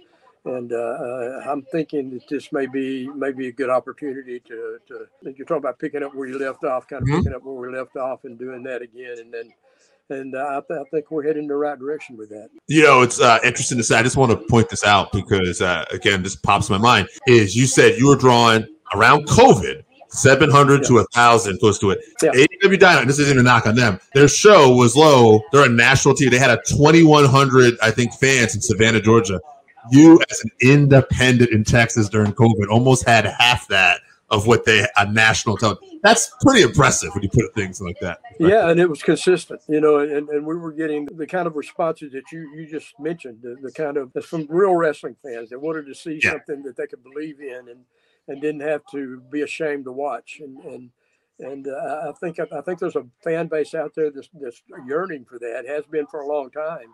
and 0.48 0.72
uh, 0.72 0.76
uh, 0.76 1.44
I'm 1.46 1.62
thinking 1.64 2.10
that 2.12 2.28
this 2.30 2.52
may 2.54 2.68
be 2.68 3.10
maybe 3.10 3.48
a 3.48 3.52
good 3.52 3.70
opportunity 3.70 4.40
to, 4.42 4.78
to 4.88 5.08
you're 5.24 5.46
talking 5.46 5.58
about 5.58 5.80
picking 5.80 6.04
up 6.04 6.16
where 6.16 6.28
you 6.28 6.40
left 6.40 6.64
off, 6.64 6.88
kind 6.88 7.02
of 7.02 7.08
mm-hmm. 7.08 7.18
picking 7.18 7.34
up 7.34 7.44
where 7.44 7.56
we 7.56 7.76
left 7.76 7.98
off 7.98 8.24
and 8.24 8.40
doing 8.40 8.64
that 8.64 8.82
again, 8.82 9.18
and 9.20 9.34
then 9.34 9.52
and 10.10 10.36
uh, 10.36 10.40
I, 10.40 10.62
th- 10.68 10.80
I, 10.80 10.90
think 10.90 11.12
we're 11.12 11.24
heading 11.24 11.44
in 11.44 11.48
the 11.48 11.56
right 11.56 11.78
direction 11.78 12.18
with 12.18 12.30
that. 12.30 12.50
You 12.68 12.84
know, 12.84 13.02
it's 13.02 13.20
uh, 13.20 13.40
interesting 13.44 13.78
to 13.78 13.84
say. 13.84 13.98
I 13.98 14.04
just 14.04 14.18
want 14.18 14.32
to 14.32 14.38
point 14.48 14.70
this 14.70 14.84
out 14.84 15.12
because, 15.12 15.62
uh, 15.62 15.86
again, 15.92 16.24
this 16.24 16.36
pops 16.36 16.70
my 16.70 16.78
mind. 16.78 17.10
Is 17.28 17.56
you 17.56 17.68
said 17.68 17.98
you 17.98 18.08
were 18.08 18.16
drawing 18.16 18.66
around 18.94 19.28
COVID 19.28 19.84
700 20.10 20.82
yeah. 20.82 20.88
to 20.88 20.98
a 21.00 21.04
thousand, 21.14 21.60
close 21.60 21.80
to 21.80 21.92
it. 21.92 22.00
Yeah. 22.22 22.32
AEW 22.32 22.80
Dynamite, 22.80 23.08
this 23.08 23.20
isn't 23.20 23.38
a 23.38 23.44
knock 23.44 23.68
on 23.68 23.76
them. 23.76 24.00
Their 24.14 24.28
show 24.28 24.74
was 24.74 24.96
low. 24.96 25.42
They're 25.52 25.66
a 25.66 25.70
national 25.70 26.16
team. 26.16 26.30
They 26.30 26.40
had 26.40 26.52
a 26.52 26.62
2,100, 26.66 27.78
I 27.82 27.92
think, 27.92 28.14
fans 28.14 28.56
in 28.56 28.62
Savannah, 28.62 29.02
Georgia. 29.02 29.40
You, 29.92 30.20
as 30.30 30.44
an 30.44 30.52
independent 30.62 31.52
in 31.52 31.64
Texas 31.64 32.10
during 32.10 32.34
COVID, 32.34 32.68
almost 32.70 33.06
had 33.06 33.26
half 33.26 33.68
that 33.70 34.02
of 34.30 34.46
what 34.46 34.66
they 34.66 34.86
a 34.98 35.12
national 35.12 35.58
television. 35.58 36.00
That's 36.04 36.32
pretty 36.42 36.62
impressive 36.62 37.14
when 37.14 37.24
you 37.24 37.30
put 37.30 37.54
things 37.54 37.80
like 37.82 37.98
that. 38.02 38.20
Yeah, 38.40 38.70
and 38.70 38.80
it 38.80 38.90
was 38.90 39.02
consistent, 39.02 39.62
you 39.68 39.80
know, 39.80 40.00
and, 40.00 40.28
and 40.30 40.46
we 40.46 40.56
were 40.56 40.74
getting 40.74 41.06
the 41.06 41.26
kind 41.26 41.48
of 41.48 41.56
responses 41.56 42.12
that 42.12 42.32
you 42.32 42.52
you 42.54 42.68
just 42.68 43.00
mentioned, 43.00 43.40
the, 43.42 43.56
the 43.62 43.72
kind 43.72 43.98
of 43.98 44.12
from 44.26 44.46
real 44.50 44.76
wrestling 44.76 45.16
fans 45.24 45.50
that 45.50 45.62
wanted 45.62 45.86
to 45.86 45.96
see 45.96 46.20
yeah. 46.22 46.32
something 46.32 46.64
that 46.64 46.76
they 46.76 46.88
could 46.88 47.04
believe 47.04 47.40
in 47.40 47.70
and 47.70 47.80
and 48.28 48.42
didn't 48.42 48.62
have 48.62 48.82
to 48.92 49.22
be 49.32 49.42
ashamed 49.42 49.86
to 49.86 49.92
watch 49.92 50.42
and 50.42 50.60
and 50.66 50.90
and 51.40 51.68
uh, 51.68 52.10
I 52.10 52.12
think 52.20 52.40
I 52.40 52.62
think 52.62 52.80
there's 52.80 52.96
a 52.96 53.06
fan 53.24 53.48
base 53.48 53.76
out 53.76 53.94
there 53.96 54.10
that's, 54.10 54.30
that's 54.34 54.62
yearning 54.86 55.26
for 55.26 55.38
that. 55.40 55.66
Has 55.68 55.86
been 55.86 56.08
for 56.08 56.22
a 56.22 56.28
long 56.28 56.50
time, 56.50 56.94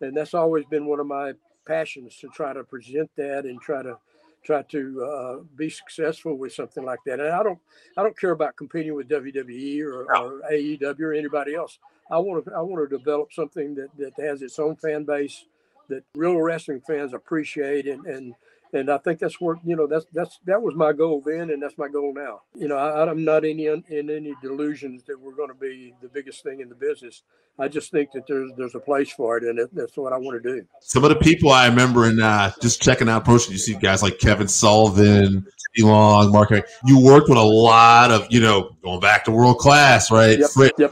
and 0.00 0.16
that's 0.16 0.34
always 0.34 0.64
been 0.66 0.86
one 0.86 1.00
of 1.00 1.06
my 1.06 1.32
passions 1.66 2.16
to 2.16 2.28
try 2.28 2.52
to 2.52 2.64
present 2.64 3.10
that 3.16 3.44
and 3.44 3.60
try 3.60 3.82
to 3.82 3.98
try 4.42 4.62
to 4.62 5.04
uh, 5.04 5.36
be 5.56 5.68
successful 5.70 6.36
with 6.36 6.52
something 6.52 6.84
like 6.84 7.00
that. 7.06 7.20
And 7.20 7.28
I 7.30 7.42
don't 7.42 7.58
I 7.96 8.02
don't 8.02 8.18
care 8.18 8.30
about 8.30 8.56
competing 8.56 8.94
with 8.94 9.08
WWE 9.08 9.82
or, 9.82 10.14
or 10.14 10.42
AEW 10.50 11.00
or 11.00 11.12
anybody 11.12 11.54
else. 11.54 11.78
I 12.10 12.18
want 12.18 12.44
to 12.44 12.52
I 12.52 12.60
want 12.60 12.88
to 12.88 12.98
develop 12.98 13.32
something 13.32 13.74
that, 13.74 13.88
that 13.98 14.12
has 14.22 14.42
its 14.42 14.58
own 14.58 14.76
fan 14.76 15.04
base 15.04 15.44
that 15.88 16.04
real 16.14 16.36
wrestling 16.36 16.80
fans 16.86 17.12
appreciate 17.12 17.86
and, 17.86 18.06
and 18.06 18.34
and 18.72 18.90
I 18.90 18.98
think 18.98 19.18
that's 19.18 19.40
where 19.40 19.56
you 19.64 19.76
know 19.76 19.86
that's 19.86 20.06
that's 20.12 20.38
that 20.46 20.60
was 20.60 20.74
my 20.74 20.92
goal 20.92 21.22
then, 21.24 21.50
and 21.50 21.62
that's 21.62 21.78
my 21.78 21.88
goal 21.88 22.12
now. 22.14 22.42
You 22.54 22.68
know, 22.68 22.76
I, 22.76 23.10
am 23.10 23.24
not 23.24 23.44
any 23.44 23.66
in 23.66 23.84
any 23.88 24.34
delusions 24.42 25.02
that 25.04 25.20
we're 25.20 25.34
going 25.34 25.48
to 25.48 25.54
be 25.54 25.94
the 26.02 26.08
biggest 26.08 26.42
thing 26.42 26.60
in 26.60 26.68
the 26.68 26.74
business. 26.74 27.22
I 27.58 27.68
just 27.68 27.90
think 27.90 28.12
that 28.12 28.26
there's 28.26 28.50
there's 28.56 28.74
a 28.74 28.80
place 28.80 29.12
for 29.12 29.36
it, 29.36 29.44
and 29.44 29.58
it, 29.58 29.74
that's 29.74 29.96
what 29.96 30.12
I 30.12 30.16
want 30.16 30.42
to 30.42 30.56
do. 30.56 30.66
Some 30.80 31.04
of 31.04 31.10
the 31.10 31.16
people 31.16 31.50
I 31.50 31.66
remember 31.66 32.06
in 32.06 32.20
uh, 32.20 32.52
just 32.62 32.80
checking 32.80 33.08
out 33.08 33.24
posts, 33.24 33.50
you 33.50 33.58
see 33.58 33.74
guys 33.74 34.02
like 34.02 34.18
Kevin 34.18 34.48
Sullivan, 34.48 35.46
Long, 35.78 36.32
Mark. 36.32 36.50
You 36.84 37.00
worked 37.00 37.28
with 37.28 37.38
a 37.38 37.42
lot 37.42 38.10
of 38.10 38.26
you 38.30 38.40
know 38.40 38.76
going 38.82 39.00
back 39.00 39.24
to 39.24 39.30
world 39.30 39.58
class, 39.58 40.10
right? 40.10 40.38
Yep, 40.38 40.50
Fritz, 40.50 40.78
yep. 40.78 40.90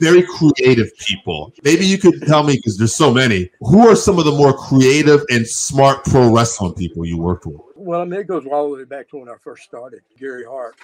very 0.00 0.22
creative 0.22 0.90
people. 0.98 1.52
Maybe 1.62 1.86
you 1.86 1.98
could 1.98 2.22
tell 2.22 2.42
me 2.42 2.56
because 2.56 2.78
there's 2.78 2.94
so 2.94 3.12
many. 3.12 3.50
Who 3.60 3.86
are 3.88 3.96
some 3.96 4.18
of 4.18 4.24
the 4.24 4.32
more 4.32 4.56
creative 4.56 5.22
and 5.30 5.46
smart 5.46 6.04
pro 6.04 6.32
wrestling 6.32 6.74
people 6.74 7.04
you 7.08 7.18
worked 7.18 7.46
with? 7.46 7.60
Well, 7.74 8.00
I 8.00 8.04
mean, 8.04 8.20
it 8.20 8.26
goes 8.26 8.46
all 8.46 8.70
the 8.70 8.76
way 8.76 8.84
back 8.84 9.08
to 9.10 9.18
when 9.18 9.28
I 9.28 9.36
first 9.42 9.64
started. 9.64 10.02
Gary 10.18 10.44
Hart. 10.44 10.76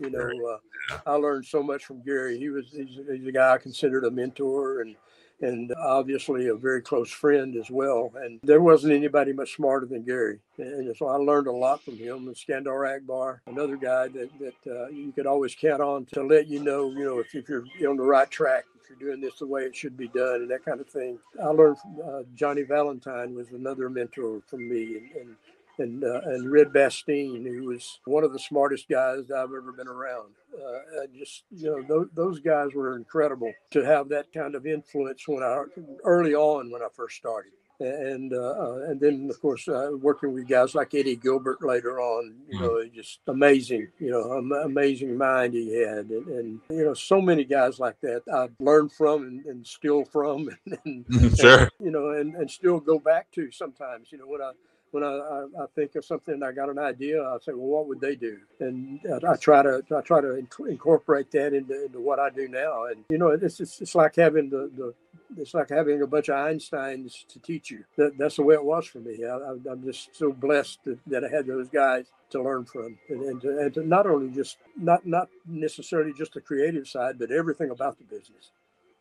You 0.00 0.10
know, 0.10 0.30
uh, 0.48 0.98
I 1.06 1.14
learned 1.14 1.46
so 1.46 1.62
much 1.62 1.84
from 1.84 2.02
Gary. 2.02 2.38
He 2.38 2.48
was 2.48 2.66
he's, 2.72 2.98
he's 3.10 3.26
a 3.26 3.32
guy 3.32 3.52
I 3.52 3.58
considered 3.58 4.04
a 4.04 4.10
mentor 4.10 4.80
and 4.80 4.96
and 5.42 5.72
obviously 5.76 6.48
a 6.48 6.54
very 6.54 6.80
close 6.80 7.10
friend 7.10 7.56
as 7.56 7.70
well. 7.70 8.12
And 8.16 8.40
there 8.42 8.60
wasn't 8.60 8.94
anybody 8.94 9.32
much 9.32 9.56
smarter 9.56 9.86
than 9.86 10.04
Gary. 10.04 10.38
And 10.56 10.96
so 10.96 11.08
I 11.08 11.16
learned 11.16 11.48
a 11.48 11.52
lot 11.52 11.82
from 11.82 11.96
him. 11.96 12.28
And 12.28 12.36
Skandar 12.36 12.96
Akbar, 12.96 13.42
another 13.46 13.76
guy 13.76 14.08
that, 14.08 14.30
that 14.38 14.70
uh, 14.70 14.88
you 14.88 15.12
could 15.12 15.26
always 15.26 15.54
count 15.54 15.82
on 15.82 16.06
to 16.12 16.22
let 16.22 16.46
you 16.46 16.62
know, 16.62 16.90
you 16.90 17.04
know, 17.04 17.18
if, 17.18 17.34
if 17.34 17.48
you're 17.48 17.64
on 17.88 17.96
the 17.96 18.04
right 18.04 18.30
track, 18.30 18.64
if 18.80 18.88
you're 18.88 19.10
doing 19.10 19.20
this 19.20 19.38
the 19.40 19.46
way 19.46 19.62
it 19.62 19.74
should 19.74 19.96
be 19.96 20.08
done 20.08 20.36
and 20.36 20.50
that 20.50 20.64
kind 20.64 20.80
of 20.80 20.88
thing. 20.88 21.18
I 21.42 21.46
learned 21.46 21.78
from 21.78 21.96
uh, 22.04 22.22
Johnny 22.34 22.62
Valentine 22.62 23.34
was 23.34 23.50
another 23.50 23.90
mentor 23.90 24.40
from 24.46 24.68
me. 24.68 24.96
And, 24.96 25.10
and 25.16 25.36
and 25.82 26.04
uh, 26.04 26.20
and 26.24 26.50
Red 26.50 26.72
Bastien, 26.72 27.44
who 27.44 27.64
was 27.64 28.00
one 28.04 28.24
of 28.24 28.32
the 28.32 28.38
smartest 28.38 28.88
guys 28.88 29.30
I've 29.30 29.52
ever 29.52 29.72
been 29.76 29.88
around. 29.88 30.30
Uh, 30.54 31.06
just 31.18 31.44
you 31.50 31.70
know, 31.70 31.82
those, 31.82 32.08
those 32.14 32.40
guys 32.40 32.74
were 32.74 32.96
incredible 32.96 33.52
to 33.70 33.82
have 33.82 34.08
that 34.10 34.32
kind 34.32 34.54
of 34.54 34.66
influence 34.66 35.26
when 35.26 35.42
I 35.42 35.64
early 36.04 36.34
on 36.34 36.70
when 36.70 36.82
I 36.82 36.88
first 36.94 37.16
started. 37.16 37.52
And 37.80 38.32
uh, 38.32 38.36
uh 38.36 38.78
and 38.88 39.00
then 39.00 39.28
of 39.28 39.40
course 39.40 39.66
uh, 39.66 39.90
working 39.98 40.32
with 40.32 40.46
guys 40.46 40.74
like 40.74 40.94
Eddie 40.94 41.16
Gilbert 41.16 41.64
later 41.64 42.00
on, 42.00 42.34
you 42.48 42.58
mm-hmm. 42.58 42.64
know, 42.64 42.84
just 42.94 43.20
amazing, 43.26 43.88
you 43.98 44.10
know, 44.10 44.22
amazing 44.62 45.16
mind 45.16 45.54
he 45.54 45.74
had, 45.80 46.10
and, 46.10 46.26
and, 46.28 46.60
you 46.70 46.84
know, 46.84 46.94
so 46.94 47.20
many 47.20 47.44
guys 47.44 47.80
like 47.80 48.00
that 48.02 48.22
I've 48.32 48.54
learned 48.60 48.92
from 48.92 49.22
and, 49.22 49.46
and 49.46 49.66
steal 49.66 50.04
from, 50.04 50.48
and, 50.84 51.04
and 51.08 51.38
sure, 51.40 51.60
and, 51.60 51.70
you 51.80 51.90
know, 51.90 52.10
and, 52.10 52.36
and 52.36 52.48
still 52.48 52.78
go 52.78 53.00
back 53.00 53.32
to 53.32 53.50
sometimes, 53.50 54.12
you 54.12 54.18
know, 54.18 54.28
when 54.28 54.42
I 54.42 54.52
when 54.92 55.02
I, 55.02 55.08
I, 55.08 55.62
I, 55.62 55.66
think 55.74 55.96
of 55.96 56.04
something 56.04 56.42
I 56.42 56.52
got 56.52 56.68
an 56.68 56.78
idea, 56.78 57.22
I 57.22 57.38
say, 57.38 57.52
well, 57.52 57.66
what 57.66 57.88
would 57.88 58.00
they 58.00 58.14
do? 58.14 58.38
And 58.60 59.00
I, 59.24 59.32
I 59.32 59.36
try 59.36 59.62
to 59.62 59.82
I 59.96 60.00
try 60.02 60.20
to 60.20 60.38
incorporate 60.68 61.30
that 61.32 61.54
into, 61.54 61.86
into 61.86 61.98
what 61.98 62.18
I 62.18 62.28
do 62.28 62.46
now. 62.46 62.84
And 62.84 63.04
you 63.08 63.16
know, 63.16 63.28
it's 63.28 63.58
it's, 63.58 63.80
it's 63.80 63.94
like 63.94 64.16
having 64.16 64.50
the, 64.50 64.70
the 64.76 64.94
it's 65.40 65.54
like 65.54 65.70
having 65.70 66.02
a 66.02 66.06
bunch 66.06 66.28
of 66.28 66.36
Einsteins 66.36 67.26
to 67.28 67.38
teach 67.40 67.70
you. 67.70 67.84
That, 67.96 68.18
that's 68.18 68.36
the 68.36 68.42
way 68.42 68.54
it 68.54 68.64
was 68.64 68.86
for 68.86 68.98
me. 68.98 69.24
I, 69.24 69.72
am 69.72 69.82
just 69.82 70.14
so 70.14 70.30
blessed 70.30 70.80
that, 70.84 70.98
that, 71.06 71.24
I 71.24 71.28
had 71.28 71.46
those 71.46 71.70
guys 71.70 72.04
to 72.30 72.42
learn 72.42 72.66
from, 72.66 72.98
and, 73.08 73.22
and, 73.22 73.40
to, 73.40 73.58
and 73.58 73.74
to 73.74 73.86
not 73.86 74.06
only 74.06 74.28
just 74.30 74.58
not 74.76 75.06
not 75.06 75.28
necessarily 75.46 76.12
just 76.12 76.34
the 76.34 76.42
creative 76.42 76.86
side, 76.86 77.18
but 77.18 77.30
everything 77.30 77.70
about 77.70 77.96
the 77.96 78.04
business. 78.04 78.50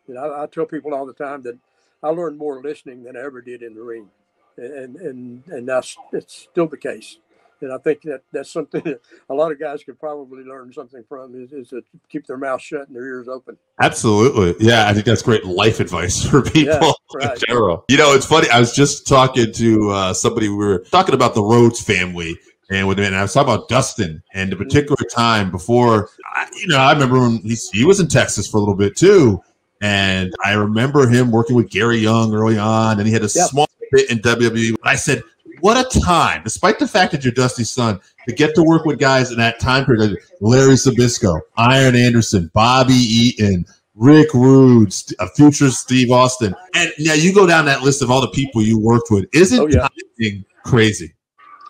You 0.08 0.14
know, 0.14 0.22
I, 0.22 0.44
I 0.44 0.48
tell 0.48 0.66
people 0.66 0.94
all 0.94 1.06
the 1.06 1.14
time 1.14 1.42
that 1.44 1.58
I 2.02 2.10
learned 2.10 2.38
more 2.38 2.62
listening 2.64 3.04
than 3.04 3.18
I 3.18 3.22
ever 3.22 3.42
did 3.42 3.62
in 3.62 3.76
the 3.76 3.84
ring 3.84 4.10
and 4.58 4.96
and 4.98 5.44
and 5.48 5.68
that's 5.68 5.98
it's 6.14 6.48
still 6.52 6.68
the 6.68 6.78
case. 6.78 7.18
And 7.62 7.72
I 7.72 7.78
think 7.78 8.02
that 8.04 8.22
that's 8.32 8.52
something 8.52 8.82
that 8.84 9.02
a 9.30 9.34
lot 9.34 9.52
of 9.52 9.60
guys 9.60 9.84
could 9.84 10.00
probably 10.00 10.44
learn 10.44 10.74
something 10.74 11.04
from 11.08 11.36
is, 11.36 11.54
is 11.54 11.70
to 11.70 11.84
keep 12.10 12.26
their 12.26 12.38
mouth 12.38 12.62
shut 12.62 12.88
and 12.88 12.96
their 12.96 13.06
ears 13.06 13.28
open. 13.28 13.58
Absolutely. 13.80 14.56
Yeah, 14.66 14.88
I 14.88 14.94
think 14.94 15.06
that's 15.06 15.22
great 15.22 15.46
life 15.46 15.80
advice 15.80 16.24
for 16.30 16.42
people 16.42 16.74
yeah, 16.74 16.92
right. 17.14 17.32
in 17.32 17.44
general. 17.48 17.86
You 17.88 17.98
know, 17.98 18.14
it's 18.14 18.26
funny. 18.26 18.50
I 18.50 18.60
was 18.60 18.74
just 18.74 19.08
talking 19.08 19.52
to 19.54 19.90
uh, 19.90 20.14
somebody, 20.14 20.50
we 20.50 20.56
were 20.56 20.80
talking 20.92 21.14
about 21.14 21.36
the 21.36 21.44
Rhodes 21.44 21.82
family. 21.82 22.38
And 22.72 22.88
with 22.88 23.00
and 23.00 23.14
I 23.14 23.22
was 23.22 23.34
talking 23.34 23.54
about 23.54 23.68
Dustin 23.68 24.24
and 24.34 24.50
the 24.50 24.56
mm-hmm. 24.56 24.64
particular 24.64 25.10
time 25.14 25.52
before, 25.52 26.10
you 26.54 26.68
know, 26.68 26.78
I 26.78 26.94
remember 26.94 27.20
when 27.20 27.40
he, 27.40 27.58
he 27.74 27.84
was 27.84 28.00
in 28.00 28.08
Texas 28.08 28.48
for 28.48 28.58
a 28.58 28.60
little 28.62 28.76
bit 28.76 28.96
too. 28.96 29.44
And 29.82 30.32
I 30.46 30.54
remember 30.54 31.08
him 31.08 31.32
working 31.32 31.56
with 31.56 31.70
Gary 31.70 31.98
Young 31.98 32.34
early 32.34 32.58
on, 32.58 33.00
and 33.00 33.08
he 33.08 33.14
had 33.14 33.24
a 33.24 33.30
yep. 33.34 33.50
small 33.50 33.68
bit 33.92 34.10
in 34.10 34.20
WWE. 34.20 34.76
But 34.82 34.90
I 34.90 34.96
said, 34.96 35.22
what 35.60 35.78
a 35.78 36.00
time, 36.00 36.44
despite 36.44 36.80
the 36.80 36.88
fact 36.88 37.12
that 37.12 37.24
you're 37.24 37.34
Dusty's 37.34 37.70
son, 37.70 38.00
to 38.28 38.34
get 38.34 38.56
to 38.56 38.64
work 38.64 38.86
with 38.86 39.00
guys 39.00 39.32
in 39.32 39.38
that 39.38 39.60
time 39.60 39.86
period. 39.86 40.18
Larry 40.40 40.74
Zbyszko, 40.74 41.40
Arn 41.58 41.96
Anderson, 41.96 42.50
Bobby 42.54 42.94
Eaton, 42.94 43.66
Rick 43.96 44.34
Rude, 44.34 44.94
a 45.20 45.28
future 45.28 45.70
Steve 45.70 46.12
Austin. 46.12 46.56
And 46.76 46.92
now 47.00 47.14
you 47.14 47.34
go 47.34 47.46
down 47.46 47.66
that 47.66 47.82
list 47.82 48.02
of 48.02 48.10
all 48.10 48.22
the 48.22 48.30
people 48.30 48.62
you 48.62 48.80
worked 48.80 49.12
with. 49.12 49.26
Isn't 49.34 49.60
oh, 49.60 49.68
yeah. 49.68 50.32
crazy? 50.64 51.14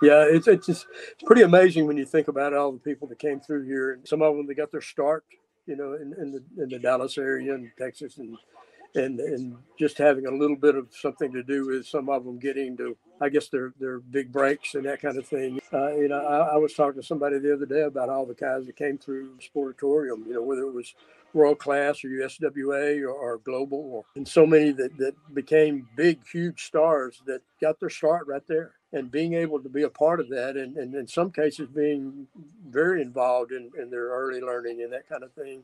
Yeah, 0.01 0.25
it's 0.27 0.47
it's 0.47 0.65
just 0.65 0.87
it's 1.11 1.23
pretty 1.23 1.43
amazing 1.43 1.85
when 1.85 1.95
you 1.95 2.05
think 2.05 2.27
about 2.27 2.53
all 2.53 2.71
the 2.71 2.79
people 2.79 3.07
that 3.09 3.19
came 3.19 3.39
through 3.39 3.65
here. 3.65 3.93
And 3.93 4.07
some 4.07 4.21
of 4.21 4.35
them 4.35 4.47
they 4.47 4.55
got 4.55 4.71
their 4.71 4.81
start, 4.81 5.23
you 5.67 5.75
know, 5.75 5.93
in, 5.93 6.13
in 6.19 6.31
the 6.31 6.63
in 6.63 6.69
the 6.69 6.79
Dallas 6.79 7.19
area 7.19 7.53
and 7.53 7.71
Texas 7.77 8.17
and 8.17 8.35
and 8.95 9.19
and 9.19 9.55
just 9.79 9.97
having 9.97 10.25
a 10.25 10.31
little 10.31 10.55
bit 10.55 10.75
of 10.75 10.87
something 10.91 11.31
to 11.31 11.43
do 11.43 11.67
with 11.67 11.85
some 11.85 12.09
of 12.09 12.25
them 12.25 12.39
getting 12.39 12.77
to 12.77 12.95
I 13.21 13.29
guess 13.29 13.49
their 13.49 13.73
their 13.79 13.99
big 13.99 14.31
breaks 14.31 14.75
and 14.75 14.85
that 14.85 15.01
kind 15.01 15.17
of 15.17 15.27
thing. 15.27 15.61
Uh, 15.71 15.95
you 15.95 16.07
know, 16.07 16.25
I, 16.25 16.55
I, 16.55 16.57
was 16.57 16.73
talking 16.73 16.99
to 16.99 17.07
somebody 17.07 17.37
the 17.37 17.53
other 17.53 17.67
day 17.67 17.83
about 17.83 18.09
all 18.09 18.25
the 18.25 18.33
guys 18.33 18.65
that 18.65 18.75
came 18.75 18.97
through 18.97 19.37
Sportatorium. 19.37 20.25
You 20.25 20.33
know, 20.33 20.41
whether 20.41 20.63
it 20.63 20.73
was 20.73 20.95
world 21.33 21.59
class 21.59 22.03
or 22.03 22.09
USWA 22.09 23.01
or, 23.03 23.11
or 23.11 23.37
global, 23.37 23.77
or, 23.77 24.03
and 24.15 24.27
so 24.27 24.45
many 24.45 24.71
that 24.71 24.97
that 24.97 25.15
became 25.33 25.87
big, 25.95 26.19
huge 26.27 26.65
stars 26.65 27.21
that 27.27 27.41
got 27.61 27.79
their 27.79 27.89
start 27.89 28.27
right 28.27 28.45
there. 28.47 28.73
And 28.93 29.09
being 29.09 29.35
able 29.35 29.61
to 29.61 29.69
be 29.69 29.83
a 29.83 29.89
part 29.89 30.19
of 30.19 30.27
that, 30.29 30.57
and, 30.57 30.75
and 30.75 30.93
in 30.95 31.07
some 31.07 31.31
cases 31.31 31.69
being 31.69 32.27
very 32.67 33.01
involved 33.01 33.53
in, 33.53 33.71
in 33.79 33.89
their 33.89 34.07
early 34.07 34.41
learning 34.41 34.81
and 34.81 34.91
that 34.91 35.07
kind 35.07 35.23
of 35.23 35.31
thing, 35.31 35.63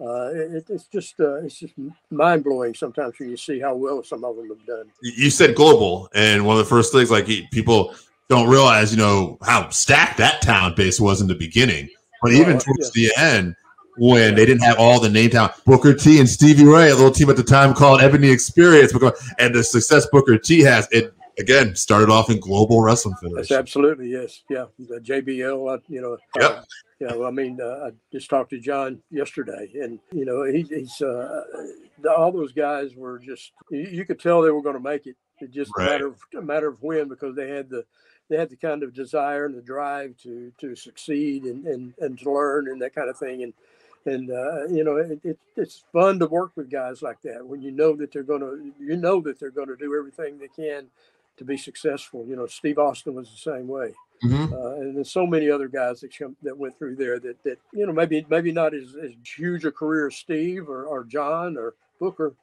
uh, 0.00 0.30
it, 0.34 0.66
it's 0.68 0.86
just 0.86 1.20
uh, 1.20 1.36
it's 1.36 1.58
just 1.58 1.74
mind 2.10 2.42
blowing 2.42 2.74
sometimes 2.74 3.18
when 3.18 3.30
you 3.30 3.36
see 3.36 3.60
how 3.60 3.74
well 3.74 4.02
some 4.02 4.24
of 4.24 4.36
them 4.36 4.48
have 4.48 4.66
done. 4.66 4.90
You 5.02 5.30
said 5.30 5.54
global, 5.54 6.08
and 6.14 6.44
one 6.44 6.56
of 6.56 6.64
the 6.64 6.68
first 6.68 6.92
things 6.92 7.10
like 7.10 7.26
people 7.52 7.94
don't 8.28 8.48
realize, 8.48 8.90
you 8.90 8.98
know, 8.98 9.38
how 9.42 9.68
stacked 9.68 10.18
that 10.18 10.42
talent 10.42 10.76
base 10.76 11.00
was 11.00 11.20
in 11.20 11.28
the 11.28 11.34
beginning. 11.34 11.88
But 12.22 12.32
oh, 12.32 12.36
even 12.36 12.58
towards 12.58 12.90
yeah. 12.96 13.08
the 13.08 13.22
end, 13.22 13.56
when 13.96 14.34
they 14.34 14.44
didn't 14.44 14.62
have 14.62 14.78
all 14.78 14.98
the 14.98 15.10
name 15.10 15.30
talent, 15.30 15.52
Booker 15.64 15.94
T 15.94 16.18
and 16.18 16.28
Stevie 16.28 16.64
Ray, 16.64 16.90
a 16.90 16.94
little 16.94 17.10
team 17.10 17.30
at 17.30 17.36
the 17.36 17.44
time 17.44 17.74
called 17.74 18.00
Ebony 18.00 18.30
Experience, 18.30 18.92
and 19.38 19.54
the 19.54 19.62
success 19.62 20.06
Booker 20.10 20.38
T 20.38 20.60
has, 20.60 20.88
it 20.90 21.14
again 21.38 21.74
started 21.76 22.10
off 22.10 22.30
in 22.30 22.40
global 22.40 22.80
wrestling 22.80 23.14
federation. 23.16 23.36
That's 23.36 23.52
absolutely 23.52 24.10
yes, 24.10 24.42
yeah. 24.48 24.66
The 24.78 25.00
JBL, 25.00 25.74
uh, 25.74 25.78
you 25.88 26.00
know, 26.00 26.16
yep. 26.40 26.64
You 27.04 27.10
know, 27.10 27.24
I 27.26 27.30
mean, 27.30 27.60
uh, 27.60 27.88
I 27.88 27.90
just 28.12 28.30
talked 28.30 28.50
to 28.50 28.58
John 28.58 29.02
yesterday, 29.10 29.70
and 29.74 29.98
you 30.10 30.24
know, 30.24 30.44
he, 30.44 30.62
he's 30.62 31.02
uh, 31.02 31.42
all 32.16 32.32
those 32.32 32.52
guys 32.52 32.94
were 32.96 33.18
just 33.18 33.52
you, 33.70 33.80
you 33.80 34.04
could 34.06 34.18
tell 34.18 34.40
they 34.40 34.50
were 34.50 34.62
going 34.62 34.76
to 34.76 34.80
make 34.80 35.06
it. 35.06 35.16
It 35.38 35.50
just 35.50 35.70
right. 35.76 35.88
a 35.88 35.90
matter 35.90 36.06
of 36.06 36.18
a 36.38 36.40
matter 36.40 36.68
of 36.68 36.82
when 36.82 37.08
because 37.08 37.36
they 37.36 37.50
had 37.50 37.68
the 37.68 37.84
they 38.30 38.38
had 38.38 38.48
the 38.48 38.56
kind 38.56 38.82
of 38.82 38.94
desire 38.94 39.44
and 39.44 39.54
the 39.54 39.60
drive 39.60 40.16
to 40.22 40.50
to 40.60 40.74
succeed 40.74 41.44
and 41.44 41.66
and, 41.66 41.92
and 41.98 42.18
to 42.20 42.32
learn 42.32 42.68
and 42.68 42.80
that 42.80 42.94
kind 42.94 43.10
of 43.10 43.18
thing. 43.18 43.42
And 43.42 43.52
and 44.06 44.30
uh, 44.30 44.66
you 44.68 44.82
know 44.82 44.96
it, 44.96 45.20
it, 45.24 45.38
it's 45.56 45.84
fun 45.92 46.18
to 46.20 46.26
work 46.26 46.52
with 46.56 46.70
guys 46.70 47.02
like 47.02 47.20
that 47.22 47.46
when 47.46 47.60
you 47.60 47.70
know 47.70 47.94
that 47.96 48.12
they're 48.12 48.22
going 48.22 48.40
to 48.40 48.72
you 48.80 48.96
know 48.96 49.20
that 49.20 49.38
they're 49.38 49.50
going 49.50 49.68
to 49.68 49.76
do 49.76 49.94
everything 49.94 50.38
they 50.38 50.48
can 50.48 50.86
to 51.36 51.44
be 51.44 51.58
successful. 51.58 52.24
You 52.26 52.36
know, 52.36 52.46
Steve 52.46 52.78
Austin 52.78 53.14
was 53.14 53.30
the 53.30 53.52
same 53.52 53.68
way. 53.68 53.92
Mm-hmm. 54.24 54.54
Uh, 54.54 54.74
and 54.76 54.96
there's 54.96 55.10
so 55.10 55.26
many 55.26 55.50
other 55.50 55.68
guys 55.68 56.00
that 56.00 56.16
come, 56.16 56.36
that 56.42 56.56
went 56.56 56.78
through 56.78 56.96
there 56.96 57.18
that, 57.20 57.42
that 57.44 57.58
you 57.72 57.86
know 57.86 57.92
maybe 57.92 58.24
maybe 58.28 58.52
not 58.52 58.74
as, 58.74 58.96
as 59.02 59.12
huge 59.36 59.64
a 59.64 59.72
career 59.72 60.06
as 60.06 60.16
Steve 60.16 60.68
or, 60.68 60.84
or 60.86 61.04
John 61.04 61.56
or 61.56 61.74
Booker, 62.00 62.34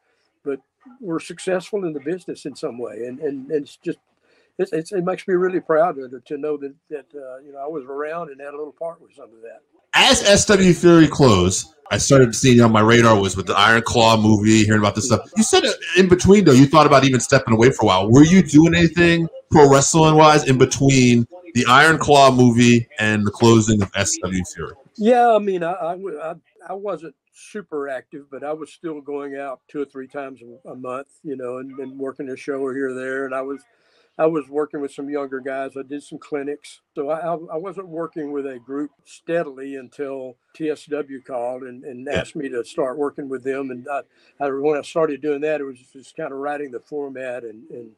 but 0.44 0.60
were 1.00 1.20
successful 1.20 1.86
in 1.86 1.94
the 1.94 2.00
business 2.00 2.46
in 2.46 2.56
some 2.56 2.78
way. 2.78 3.06
And 3.08 3.20
and, 3.20 3.50
and 3.50 3.64
it's 3.64 3.78
just 3.78 4.00
it's, 4.58 4.74
it's, 4.74 4.92
it 4.92 5.04
makes 5.04 5.28
me 5.28 5.34
really 5.34 5.60
proud 5.60 5.96
to, 5.96 6.22
to 6.24 6.38
know 6.38 6.58
that 6.58 6.76
that 6.90 7.06
uh, 7.16 7.40
you 7.40 7.54
know 7.54 7.60
I 7.60 7.68
was 7.68 7.86
around 7.86 8.30
and 8.30 8.40
had 8.40 8.54
a 8.54 8.58
little 8.58 8.74
part 8.74 9.02
with 9.02 9.14
some 9.16 9.26
of 9.26 9.42
that. 9.42 9.62
As 9.94 10.22
SWE 10.22 10.74
Fury 10.74 11.08
closed, 11.08 11.76
I 11.92 11.98
started 11.98 12.34
seeing 12.34 12.62
on 12.62 12.72
my 12.72 12.80
radar 12.80 13.20
was 13.20 13.36
with 13.36 13.48
the 13.48 13.58
Iron 13.58 13.82
Claw 13.82 14.16
movie, 14.16 14.64
hearing 14.64 14.80
about 14.80 14.96
this 14.96 15.08
stuff. 15.08 15.30
You 15.36 15.44
said 15.44 15.64
in 15.98 16.08
between 16.08 16.46
though, 16.46 16.54
you 16.54 16.66
thought 16.66 16.86
about 16.86 17.04
even 17.04 17.20
stepping 17.20 17.54
away 17.54 17.72
for 17.72 17.84
a 17.84 17.86
while. 17.88 18.10
Were 18.10 18.24
you 18.24 18.42
doing 18.42 18.74
anything 18.74 19.28
pro 19.52 19.70
wrestling 19.70 20.16
wise 20.16 20.48
in 20.48 20.58
between 20.58 21.28
the 21.54 21.66
Iron 21.68 21.98
Claw 21.98 22.32
movie 22.32 22.88
and 23.00 23.26
the 23.26 23.32
closing 23.32 23.82
of 23.82 23.92
SWE 23.94 24.44
Fury? 24.54 24.74
Yeah, 24.96 25.34
I 25.34 25.40
mean, 25.40 25.64
I, 25.64 25.72
I, 25.72 26.34
I 26.70 26.74
wasn't 26.74 27.16
super 27.34 27.90
active, 27.90 28.26
but 28.30 28.44
I 28.44 28.54
was 28.54 28.72
still 28.72 29.02
going 29.02 29.36
out 29.36 29.62
two 29.68 29.82
or 29.82 29.86
three 29.86 30.08
times 30.08 30.42
a, 30.66 30.76
month, 30.76 31.08
you 31.24 31.36
know, 31.36 31.58
and, 31.58 31.78
and 31.80 31.98
working 31.98 32.30
a 32.30 32.38
show 32.38 32.60
or 32.60 32.74
here 32.74 32.90
or 32.90 32.94
there. 32.94 33.26
And 33.26 33.34
I 33.34 33.42
was 33.42 33.62
I 34.18 34.26
was 34.26 34.50
working 34.50 34.82
with 34.82 34.92
some 34.92 35.10
younger 35.10 35.40
guys. 35.40 35.72
I 35.78 35.84
did 35.84 36.04
some 36.04 36.20
clinics. 36.20 36.82
So 36.96 37.10
I, 37.10 37.34
I 37.54 37.58
wasn't 37.58 37.88
working 37.88 38.32
with 38.32 38.46
a 38.46 38.60
group 38.60 38.92
steadily 39.06 39.78
until 39.78 40.36
TSW 40.56 41.26
called 41.26 41.64
and, 41.64 41.84
and 41.84 42.08
asked 42.10 42.36
me 42.36 42.50
to 42.50 42.64
start 42.66 42.98
working 42.98 43.30
with 43.30 43.44
them. 43.44 43.72
And 43.72 43.88
I, 43.90 44.02
I, 44.40 44.50
when 44.50 44.78
I 44.78 44.82
started 44.82 45.22
doing 45.22 45.42
that, 45.42 45.62
it 45.62 45.64
was 45.64 45.80
just 45.94 46.16
kind 46.16 46.32
of 46.32 46.40
writing 46.40 46.72
the 46.72 46.82
format 46.82 47.44
and, 47.44 47.68
and 47.72 47.92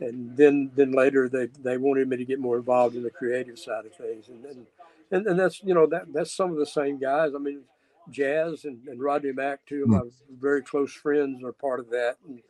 and 0.00 0.36
then 0.36 0.70
then 0.74 0.92
later 0.92 1.28
they, 1.28 1.46
they 1.62 1.76
wanted 1.76 2.08
me 2.08 2.16
to 2.16 2.24
get 2.24 2.40
more 2.40 2.56
involved 2.56 2.96
in 2.96 3.02
the 3.02 3.10
creative 3.10 3.58
side 3.58 3.86
of 3.86 3.94
things. 3.94 4.28
And 4.28 4.44
and, 4.44 4.66
and, 5.10 5.26
and 5.26 5.38
that's 5.38 5.62
you 5.62 5.74
know 5.74 5.86
that 5.86 6.12
that's 6.12 6.34
some 6.34 6.50
of 6.50 6.58
the 6.58 6.66
same 6.66 6.98
guys. 6.98 7.32
I 7.34 7.38
mean 7.38 7.62
jazz 8.10 8.64
and, 8.64 8.78
and 8.88 9.02
rodney 9.02 9.32
mack 9.32 9.60
two 9.66 9.82
of 9.82 9.88
hmm. 9.88 9.96
my 9.96 10.00
very 10.40 10.62
close 10.62 10.92
friends 10.92 11.42
are 11.44 11.52
part 11.52 11.80
of 11.80 11.90
that. 11.90 12.16
And 12.26 12.42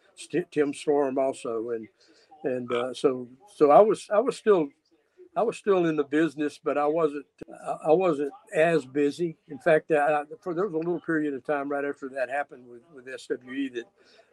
tim 0.51 0.75
storm 0.75 1.19
also. 1.19 1.71
And 1.71 1.89
and 2.45 2.73
uh, 2.73 2.95
so 2.95 3.29
so 3.57 3.71
I 3.71 3.81
was 3.81 4.09
I 4.13 4.21
was 4.21 4.37
still 4.37 4.69
I 5.37 5.43
was 5.43 5.57
still 5.57 5.87
in 5.87 5.97
the 5.97 6.05
business, 6.05 6.59
but 6.63 6.77
I 6.77 6.87
wasn't 6.87 7.27
I 7.85 7.93
wasn't 7.93 8.33
as 8.55 8.85
busy. 8.85 9.37
In 9.49 9.59
fact, 9.59 9.91
I, 9.91 10.23
for 10.41 10.55
there 10.55 10.67
was 10.67 10.75
a 10.75 10.79
little 10.79 11.01
period 11.01 11.35
of 11.35 11.45
time 11.45 11.69
right 11.69 11.85
after 11.85 12.09
that 12.11 12.29
happened 12.29 12.65
with, 12.67 12.83
with 12.95 13.21
SWE 13.21 13.71
that 13.75 13.85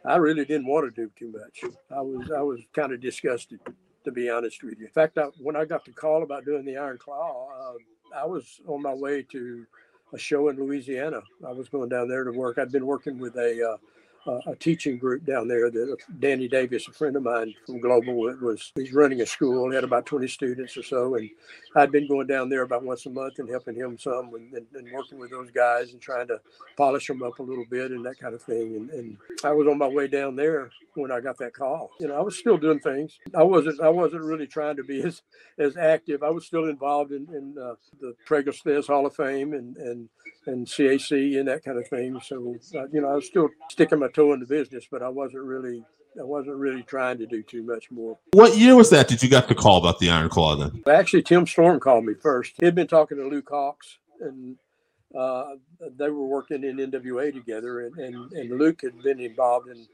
I 0.06 0.16
really 0.18 0.46
didn't 0.46 0.68
want 0.68 0.94
to 0.94 1.02
do 1.02 1.12
too 1.18 1.32
much. 1.32 1.72
I 1.92 2.02
was 2.02 2.32
I 2.32 2.42
was 2.42 2.62
kind 2.74 2.92
of 2.92 3.02
disgusted, 3.02 3.60
to 4.04 4.12
be 4.12 4.30
honest 4.30 4.64
with 4.64 4.80
you. 4.80 4.86
In 4.86 4.92
fact, 4.92 5.18
I, 5.18 5.26
when 5.40 5.56
I 5.56 5.66
got 5.66 5.86
the 5.86 5.92
call 5.92 6.24
about 6.24 6.46
doing 6.46 6.66
the 6.66 6.78
Iron 6.78 6.98
Claw, 6.98 7.50
uh, 7.52 8.18
I 8.18 8.26
was 8.26 8.62
on 8.68 8.82
my 8.82 8.94
way 8.94 9.24
to 9.32 9.66
a 10.14 10.18
show 10.18 10.50
in 10.50 10.58
Louisiana. 10.58 11.22
I 11.46 11.52
was 11.52 11.70
going 11.70 11.90
down 11.90 12.08
there 12.08 12.24
to 12.24 12.32
work. 12.32 12.58
I'd 12.58 12.72
been 12.72 12.86
working 12.86 13.20
with 13.20 13.36
a 13.36 13.74
uh, 13.74 13.78
uh, 14.28 14.40
a 14.48 14.56
teaching 14.56 14.98
group 14.98 15.26
down 15.26 15.48
there 15.48 15.70
that 15.70 15.98
Danny 16.20 16.48
Davis, 16.48 16.88
a 16.88 16.92
friend 16.92 17.16
of 17.16 17.24
mine 17.24 17.54
from 17.66 17.80
Global, 17.80 18.16
was 18.42 18.72
he's 18.76 18.94
running 18.94 19.22
a 19.22 19.26
school. 19.26 19.72
Had 19.72 19.84
about 19.84 20.06
20 20.06 20.28
students 20.28 20.76
or 20.78 20.84
so, 20.84 21.16
and 21.16 21.30
I'd 21.76 21.92
been 21.92 22.08
going 22.08 22.28
down 22.28 22.50
there 22.50 22.64
about 22.64 22.84
once 22.84 23.06
a 23.06 23.10
month 23.10 23.40
and 23.40 23.50
helping 23.50 23.76
him 23.76 23.98
some 23.98 24.34
and, 24.34 24.54
and, 24.54 24.66
and 24.74 24.92
working 24.94 25.20
with 25.20 25.32
those 25.32 25.52
guys 25.52 25.92
and 25.92 26.02
trying 26.02 26.28
to 26.28 26.40
polish 26.78 27.08
them 27.08 27.24
up 27.24 27.40
a 27.40 27.44
little 27.44 27.66
bit 27.70 27.92
and 27.92 28.06
that 28.06 28.20
kind 28.20 28.34
of 28.34 28.42
thing. 28.42 28.76
And, 28.76 28.90
and 28.92 29.18
I 29.44 29.52
was 29.52 29.68
on 29.68 29.78
my 29.78 29.88
way 29.88 30.08
down 30.08 30.36
there 30.36 30.70
when 30.96 31.12
I 31.12 31.20
got 31.20 31.38
that 31.40 31.54
call. 31.54 31.92
You 32.00 32.08
know, 32.08 32.16
I 32.16 32.22
was 32.22 32.38
still 32.38 32.58
doing 32.58 32.80
things. 32.80 33.20
I 33.36 33.44
wasn't 33.44 33.82
I 33.82 33.90
wasn't 33.90 34.24
really 34.24 34.48
trying 34.48 34.78
to 34.78 34.84
be 34.84 35.02
as 35.04 35.22
as 35.58 35.78
active. 35.78 36.24
I 36.24 36.30
was 36.30 36.46
still 36.46 36.66
involved 36.66 37.12
in, 37.12 37.28
in 37.34 37.56
uh, 37.62 37.76
the 38.00 38.16
Tragos 38.28 38.88
Hall 38.88 39.06
of 39.06 39.16
Fame 39.16 39.54
and 39.54 39.78
and 39.78 40.10
and 40.48 40.66
CAC 40.66 41.40
and 41.40 41.48
that 41.48 41.64
kind 41.64 41.78
of 41.78 41.88
thing. 41.88 42.20
So 42.22 42.56
uh, 42.76 42.88
you 42.92 43.02
know, 43.02 43.10
I 43.10 43.16
was 43.16 43.26
still 43.26 43.50
sticking 43.70 44.00
my 44.00 44.10
toe 44.10 44.34
in 44.34 44.40
the 44.40 44.46
business, 44.46 44.86
but 44.90 45.02
I 45.02 45.10
wasn't 45.10 45.44
really 45.44 45.84
I 46.20 46.24
wasn't 46.24 46.56
really 46.58 46.84
trying 46.84 47.18
to 47.18 47.26
do 47.26 47.44
too 47.44 47.64
much 47.64 47.92
more. 47.92 48.18
What 48.32 48.58
year 48.58 48.76
was 48.76 48.90
that? 48.92 49.08
Did 49.08 49.22
you 49.22 49.30
get 49.30 49.48
the 49.48 49.56
call 49.56 49.78
about 49.78 50.00
the 50.00 50.10
Iron 50.10 50.30
Claw 50.30 50.56
then? 50.56 50.84
Actually, 50.88 51.24
Tim 51.24 51.46
Storm 51.46 51.80
called 51.80 52.06
me 52.06 52.14
first. 52.14 52.54
He'd 52.60 52.76
been 52.76 52.88
talking 52.88 53.18
to 53.18 53.28
Luke 53.28 53.50
Hawx, 53.50 53.98
and 54.22 54.56
uh, 55.14 55.56
they 55.98 56.10
were 56.10 56.26
working 56.26 56.64
in 56.64 56.78
NWA 56.78 57.34
together, 57.34 57.82
and, 57.82 57.98
and, 57.98 58.32
and 58.32 58.58
Luke 58.58 58.82
had 58.82 59.02
been 59.02 59.20
involved 59.20 59.68
in 59.70 59.88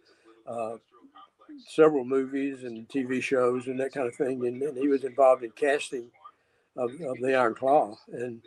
uh, 0.46 0.78
several 1.68 2.06
movies 2.06 2.64
and 2.64 2.88
TV 2.88 3.22
shows 3.22 3.68
and 3.68 3.80
that 3.80 3.92
kind 3.92 4.08
of 4.08 4.16
thing, 4.16 4.46
and, 4.46 4.62
and 4.62 4.78
he 4.78 4.88
was 4.88 5.04
involved 5.04 5.44
in 5.44 5.52
casting 5.52 6.12
of, 6.78 6.92
of, 7.02 7.18
the 7.20 7.36
Iron 7.36 7.54
Claw, 7.54 7.96
and 8.14 8.42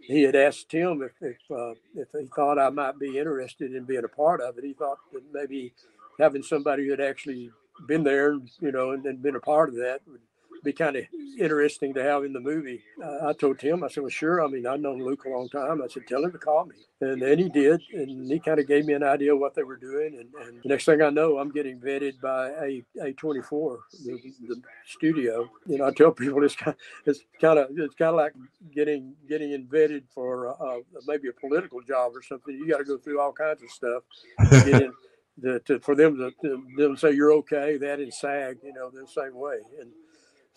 he 0.00 0.22
had 0.22 0.34
asked 0.34 0.68
Tim 0.70 1.02
if 1.02 1.12
if, 1.20 1.36
uh, 1.50 1.74
if 1.94 2.08
he 2.12 2.26
thought 2.34 2.58
I 2.58 2.70
might 2.70 2.98
be 2.98 3.18
interested 3.18 3.74
in 3.74 3.84
being 3.84 4.04
a 4.04 4.08
part 4.08 4.40
of 4.40 4.58
it. 4.58 4.64
He 4.64 4.72
thought 4.72 4.98
that 5.12 5.22
maybe 5.32 5.72
having 6.18 6.42
somebody 6.42 6.84
who 6.84 6.90
had 6.90 7.00
actually 7.00 7.50
been 7.86 8.02
there, 8.02 8.34
you 8.60 8.72
know, 8.72 8.90
and, 8.90 9.04
and 9.06 9.22
been 9.22 9.36
a 9.36 9.40
part 9.40 9.68
of 9.68 9.76
that 9.76 10.00
would 10.06 10.20
be 10.62 10.72
kind 10.72 10.96
of 10.96 11.04
interesting 11.38 11.94
to 11.94 12.02
have 12.02 12.24
in 12.24 12.32
the 12.32 12.40
movie. 12.40 12.82
Uh, 13.02 13.28
I 13.28 13.32
told 13.32 13.58
Tim, 13.58 13.84
I 13.84 13.88
said, 13.88 14.02
well, 14.02 14.10
sure. 14.10 14.44
I 14.44 14.48
mean, 14.48 14.66
I've 14.66 14.80
known 14.80 15.02
Luke 15.02 15.24
a 15.24 15.28
long 15.28 15.48
time. 15.48 15.82
I 15.82 15.86
said, 15.86 16.06
tell 16.06 16.24
him 16.24 16.32
to 16.32 16.38
call 16.38 16.66
me. 16.66 16.74
And 17.00 17.22
then 17.22 17.38
he 17.38 17.48
did. 17.48 17.80
And 17.92 18.30
he 18.30 18.38
kind 18.40 18.58
of 18.58 18.66
gave 18.66 18.84
me 18.84 18.94
an 18.94 19.02
idea 19.02 19.34
of 19.34 19.40
what 19.40 19.54
they 19.54 19.62
were 19.62 19.76
doing. 19.76 20.18
And, 20.18 20.46
and 20.46 20.62
the 20.62 20.68
next 20.68 20.84
thing 20.84 21.00
I 21.00 21.10
know, 21.10 21.38
I'm 21.38 21.50
getting 21.50 21.78
vetted 21.78 22.20
by 22.20 22.48
A, 22.48 22.84
A24, 23.00 23.78
the, 24.04 24.18
the 24.48 24.62
studio. 24.86 25.48
You 25.66 25.78
know, 25.78 25.86
I 25.86 25.92
tell 25.92 26.10
people 26.10 26.42
it's 26.44 26.56
kind 26.56 26.74
of, 26.74 26.80
it's 27.06 27.20
kind 27.40 27.58
of, 27.58 27.68
it's 27.76 27.94
kind 27.94 28.10
of 28.10 28.16
like 28.16 28.32
getting, 28.74 29.14
getting 29.28 29.66
vetted 29.66 30.04
for 30.12 30.48
uh, 30.60 30.80
maybe 31.06 31.28
a 31.28 31.32
political 31.32 31.80
job 31.82 32.12
or 32.14 32.22
something. 32.22 32.54
You 32.54 32.68
got 32.68 32.78
to 32.78 32.84
go 32.84 32.98
through 32.98 33.20
all 33.20 33.32
kinds 33.32 33.62
of 33.62 33.70
stuff 33.70 34.02
to 34.50 34.70
get 34.70 34.82
in. 34.82 34.92
To, 35.40 35.60
to, 35.60 35.78
for 35.78 35.94
them 35.94 36.16
to, 36.16 36.32
to 36.42 36.64
them 36.76 36.96
say 36.96 37.12
you're 37.12 37.32
okay, 37.34 37.76
that 37.76 38.00
in 38.00 38.10
SAG, 38.10 38.58
you 38.64 38.72
know, 38.72 38.90
the 38.90 39.06
same 39.06 39.36
way. 39.36 39.58
And 39.80 39.92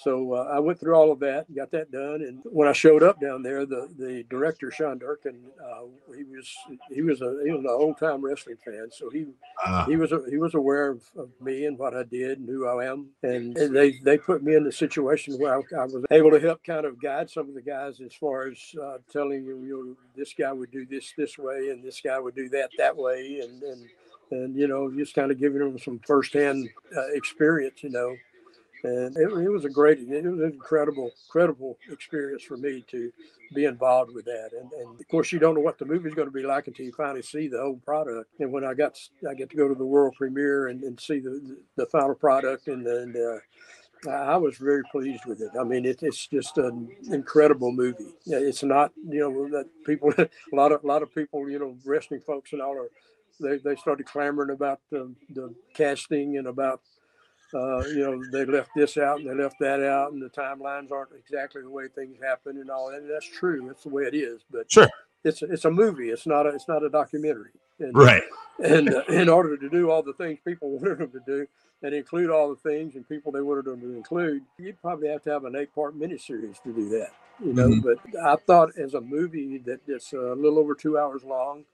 so 0.01 0.33
uh, 0.33 0.49
I 0.51 0.57
went 0.57 0.79
through 0.79 0.95
all 0.95 1.11
of 1.11 1.19
that, 1.19 1.53
got 1.55 1.69
that 1.71 1.91
done, 1.91 2.21
and 2.21 2.41
when 2.45 2.67
I 2.67 2.73
showed 2.73 3.03
up 3.03 3.21
down 3.21 3.43
there, 3.43 3.67
the, 3.67 3.87
the 3.99 4.25
director 4.31 4.71
Sean 4.71 4.97
Durkin, 4.97 5.39
uh, 5.63 5.83
he 6.15 6.23
was 6.23 6.51
he 6.91 7.03
was 7.03 7.21
a 7.21 7.39
he 7.45 7.51
was 7.51 7.59
an 7.59 7.69
old 7.69 7.99
time 7.99 8.25
wrestling 8.25 8.57
fan, 8.65 8.89
so 8.91 9.11
he 9.11 9.27
uh, 9.63 9.85
he 9.85 9.97
was 9.97 10.11
a, 10.11 10.23
he 10.27 10.37
was 10.37 10.55
aware 10.55 10.89
of, 10.89 11.03
of, 11.15 11.29
me 11.39 11.65
and 11.65 11.77
what 11.77 11.95
I 11.95 12.01
did 12.01 12.39
and 12.39 12.49
who 12.49 12.67
I 12.67 12.85
am, 12.85 13.09
and, 13.21 13.55
and 13.55 13.75
they 13.75 13.99
they 14.03 14.17
put 14.17 14.41
me 14.41 14.55
in 14.55 14.63
the 14.63 14.71
situation 14.71 15.37
where 15.37 15.55
I, 15.55 15.61
I, 15.79 15.85
was 15.85 16.03
able 16.09 16.31
to 16.31 16.39
help 16.39 16.63
kind 16.63 16.87
of 16.87 16.99
guide 16.99 17.29
some 17.29 17.47
of 17.47 17.53
the 17.53 17.61
guys 17.61 18.01
as 18.01 18.15
far 18.15 18.47
as 18.47 18.57
uh, 18.81 18.97
telling 19.11 19.43
you, 19.43 19.61
you 19.63 19.85
know, 19.85 19.95
this 20.15 20.33
guy 20.33 20.51
would 20.51 20.71
do 20.71 20.83
this 20.87 21.13
this 21.15 21.37
way 21.37 21.69
and 21.69 21.83
this 21.83 22.01
guy 22.01 22.17
would 22.19 22.35
do 22.35 22.49
that 22.49 22.71
that 22.79 22.97
way, 22.97 23.41
and 23.43 23.61
and 23.61 23.89
and 24.31 24.55
you 24.55 24.67
know 24.67 24.91
just 24.91 25.13
kind 25.13 25.29
of 25.29 25.39
giving 25.39 25.59
them 25.59 25.77
some 25.77 25.99
firsthand 26.07 26.67
uh, 26.97 27.07
experience, 27.13 27.83
you 27.83 27.91
know 27.91 28.15
and 28.83 29.15
it, 29.17 29.31
it, 29.31 29.49
was 29.49 29.65
a 29.65 29.69
great, 29.69 29.99
it 29.99 30.23
was 30.23 30.39
an 30.39 30.51
incredible, 30.53 31.11
incredible 31.27 31.77
experience 31.91 32.43
for 32.43 32.57
me 32.57 32.83
to 32.89 33.11
be 33.53 33.65
involved 33.65 34.13
with 34.13 34.25
that. 34.25 34.51
And, 34.59 34.71
and 34.71 34.99
of 34.99 35.07
course, 35.07 35.31
you 35.31 35.39
don't 35.39 35.55
know 35.55 35.61
what 35.61 35.77
the 35.77 35.85
movie's 35.85 36.13
going 36.13 36.27
to 36.27 36.33
be 36.33 36.43
like 36.43 36.67
until 36.67 36.85
you 36.85 36.93
finally 36.93 37.21
see 37.21 37.47
the 37.47 37.61
whole 37.61 37.77
product. 37.77 38.39
And 38.39 38.51
when 38.51 38.63
I 38.63 38.73
got, 38.73 38.97
I 39.29 39.33
get 39.33 39.49
to 39.51 39.57
go 39.57 39.67
to 39.67 39.75
the 39.75 39.85
world 39.85 40.15
premiere 40.17 40.67
and, 40.67 40.83
and 40.83 40.99
see 40.99 41.19
the, 41.19 41.57
the 41.75 41.85
final 41.87 42.15
product, 42.15 42.67
and 42.67 42.85
then 42.85 43.15
uh, 43.17 43.39
I 44.09 44.37
was 44.37 44.57
very 44.57 44.83
pleased 44.91 45.25
with 45.25 45.41
it. 45.41 45.51
I 45.59 45.63
mean, 45.63 45.85
it, 45.85 46.01
it's 46.01 46.27
just 46.27 46.57
an 46.57 46.89
incredible 47.11 47.71
movie. 47.71 48.05
It's 48.25 48.63
not, 48.63 48.91
you 49.07 49.19
know, 49.19 49.49
that 49.49 49.67
people, 49.85 50.13
a 50.17 50.29
lot 50.53 50.71
of, 50.71 50.83
a 50.83 50.87
lot 50.87 51.03
of 51.03 51.13
people, 51.13 51.49
you 51.49 51.59
know, 51.59 51.77
wrestling 51.85 52.21
folks 52.21 52.53
and 52.53 52.61
all 52.61 52.77
are, 52.77 52.89
they, 53.39 53.57
they 53.57 53.75
started 53.75 54.05
clamoring 54.05 54.51
about 54.51 54.79
the, 54.89 55.13
the 55.29 55.53
casting 55.73 56.37
and 56.37 56.47
about 56.47 56.81
uh, 57.53 57.83
you 57.87 57.99
know, 57.99 58.23
they 58.31 58.45
left 58.45 58.71
this 58.75 58.97
out 58.97 59.19
and 59.19 59.29
they 59.29 59.43
left 59.43 59.57
that 59.59 59.81
out, 59.83 60.11
and 60.11 60.21
the 60.21 60.29
timelines 60.29 60.91
aren't 60.91 61.11
exactly 61.17 61.61
the 61.61 61.69
way 61.69 61.87
things 61.87 62.17
happen 62.21 62.57
and 62.57 62.69
all 62.69 62.89
that. 62.91 63.01
And 63.01 63.09
that's 63.09 63.27
true. 63.27 63.65
That's 63.67 63.83
the 63.83 63.89
way 63.89 64.03
it 64.03 64.15
is. 64.15 64.41
But 64.51 64.71
sure, 64.71 64.89
it's 65.23 65.41
it's 65.41 65.65
a 65.65 65.71
movie. 65.71 66.09
It's 66.09 66.27
not 66.27 66.45
a 66.45 66.49
it's 66.49 66.67
not 66.67 66.83
a 66.83 66.89
documentary. 66.89 67.51
And, 67.79 67.95
right. 67.95 68.23
And 68.63 68.93
uh, 68.93 69.03
in 69.09 69.27
order 69.27 69.57
to 69.57 69.69
do 69.69 69.89
all 69.89 70.03
the 70.03 70.13
things 70.13 70.39
people 70.45 70.69
wanted 70.79 70.99
them 70.99 71.11
to 71.11 71.21
do 71.25 71.47
and 71.83 71.95
include 71.95 72.29
all 72.29 72.49
the 72.49 72.69
things 72.69 72.95
and 72.95 73.07
people 73.07 73.31
they 73.31 73.41
wanted 73.41 73.65
them 73.65 73.81
to 73.81 73.95
include, 73.95 74.43
you'd 74.59 74.79
probably 74.81 75.09
have 75.09 75.23
to 75.23 75.31
have 75.31 75.45
an 75.45 75.55
eight-part 75.55 75.97
miniseries 75.97 76.61
to 76.61 76.71
do 76.71 76.89
that. 76.89 77.09
You 77.43 77.53
know, 77.53 77.69
mm-hmm. 77.69 77.79
but 77.79 77.97
I 78.23 78.35
thought 78.35 78.77
as 78.77 78.93
a 78.93 79.01
movie 79.01 79.57
that 79.65 79.79
it's 79.87 80.13
a 80.13 80.35
little 80.35 80.59
over 80.59 80.75
two 80.75 80.99
hours 80.99 81.23
long, 81.23 81.65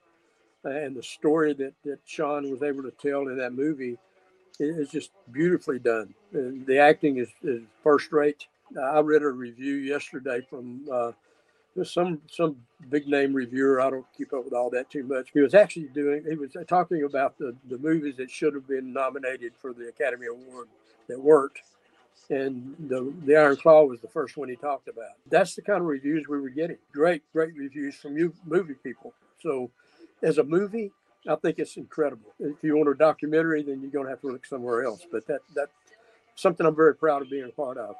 and 0.64 0.96
the 0.96 1.02
story 1.02 1.52
that 1.54 1.74
that 1.84 1.98
Sean 2.06 2.50
was 2.50 2.62
able 2.62 2.82
to 2.84 2.90
tell 2.90 3.28
in 3.28 3.36
that 3.36 3.52
movie 3.52 3.98
is 4.58 4.90
just 4.90 5.10
beautifully 5.32 5.78
done. 5.78 6.14
The 6.32 6.78
acting 6.78 7.18
is, 7.18 7.28
is 7.42 7.62
first 7.82 8.12
rate. 8.12 8.46
I 8.80 9.00
read 9.00 9.22
a 9.22 9.28
review 9.28 9.74
yesterday 9.76 10.40
from 10.48 10.86
uh, 10.92 11.12
some 11.84 12.20
some 12.30 12.56
big 12.90 13.06
name 13.06 13.32
reviewer. 13.32 13.80
I 13.80 13.90
don't 13.90 14.06
keep 14.16 14.32
up 14.32 14.44
with 14.44 14.52
all 14.52 14.70
that 14.70 14.90
too 14.90 15.04
much. 15.04 15.30
He 15.32 15.40
was 15.40 15.54
actually 15.54 15.88
doing. 15.88 16.24
He 16.28 16.36
was 16.36 16.56
talking 16.66 17.04
about 17.04 17.38
the 17.38 17.54
the 17.68 17.78
movies 17.78 18.16
that 18.16 18.30
should 18.30 18.54
have 18.54 18.66
been 18.66 18.92
nominated 18.92 19.52
for 19.60 19.72
the 19.72 19.88
Academy 19.88 20.26
Award 20.26 20.68
that 21.08 21.20
weren't. 21.20 21.58
And 22.30 22.74
the 22.88 23.12
the 23.24 23.36
Iron 23.36 23.56
Claw 23.56 23.84
was 23.84 24.00
the 24.00 24.08
first 24.08 24.36
one 24.36 24.48
he 24.48 24.56
talked 24.56 24.88
about. 24.88 25.12
That's 25.30 25.54
the 25.54 25.62
kind 25.62 25.80
of 25.80 25.86
reviews 25.86 26.26
we 26.28 26.40
were 26.40 26.50
getting. 26.50 26.76
Great, 26.92 27.22
great 27.32 27.54
reviews 27.56 27.96
from 27.96 28.18
you 28.18 28.34
movie 28.44 28.74
people. 28.74 29.14
So, 29.40 29.70
as 30.22 30.38
a 30.38 30.44
movie, 30.44 30.92
I 31.26 31.34
think 31.36 31.58
it's 31.58 31.76
incredible. 31.76 32.34
If 32.38 32.62
you 32.62 32.76
want 32.76 32.88
a 32.88 32.94
documentary, 32.94 33.62
then 33.62 33.80
you're 33.80 33.90
going 33.90 34.04
to 34.04 34.10
have 34.10 34.20
to 34.22 34.28
look 34.28 34.46
somewhere 34.46 34.84
else. 34.84 35.06
But 35.10 35.26
that 35.26 35.40
that 35.54 35.68
something 36.36 36.66
I'm 36.66 36.76
very 36.76 36.94
proud 36.94 37.22
of 37.22 37.30
being 37.30 37.44
a 37.44 37.48
part 37.48 37.76
of. 37.78 37.96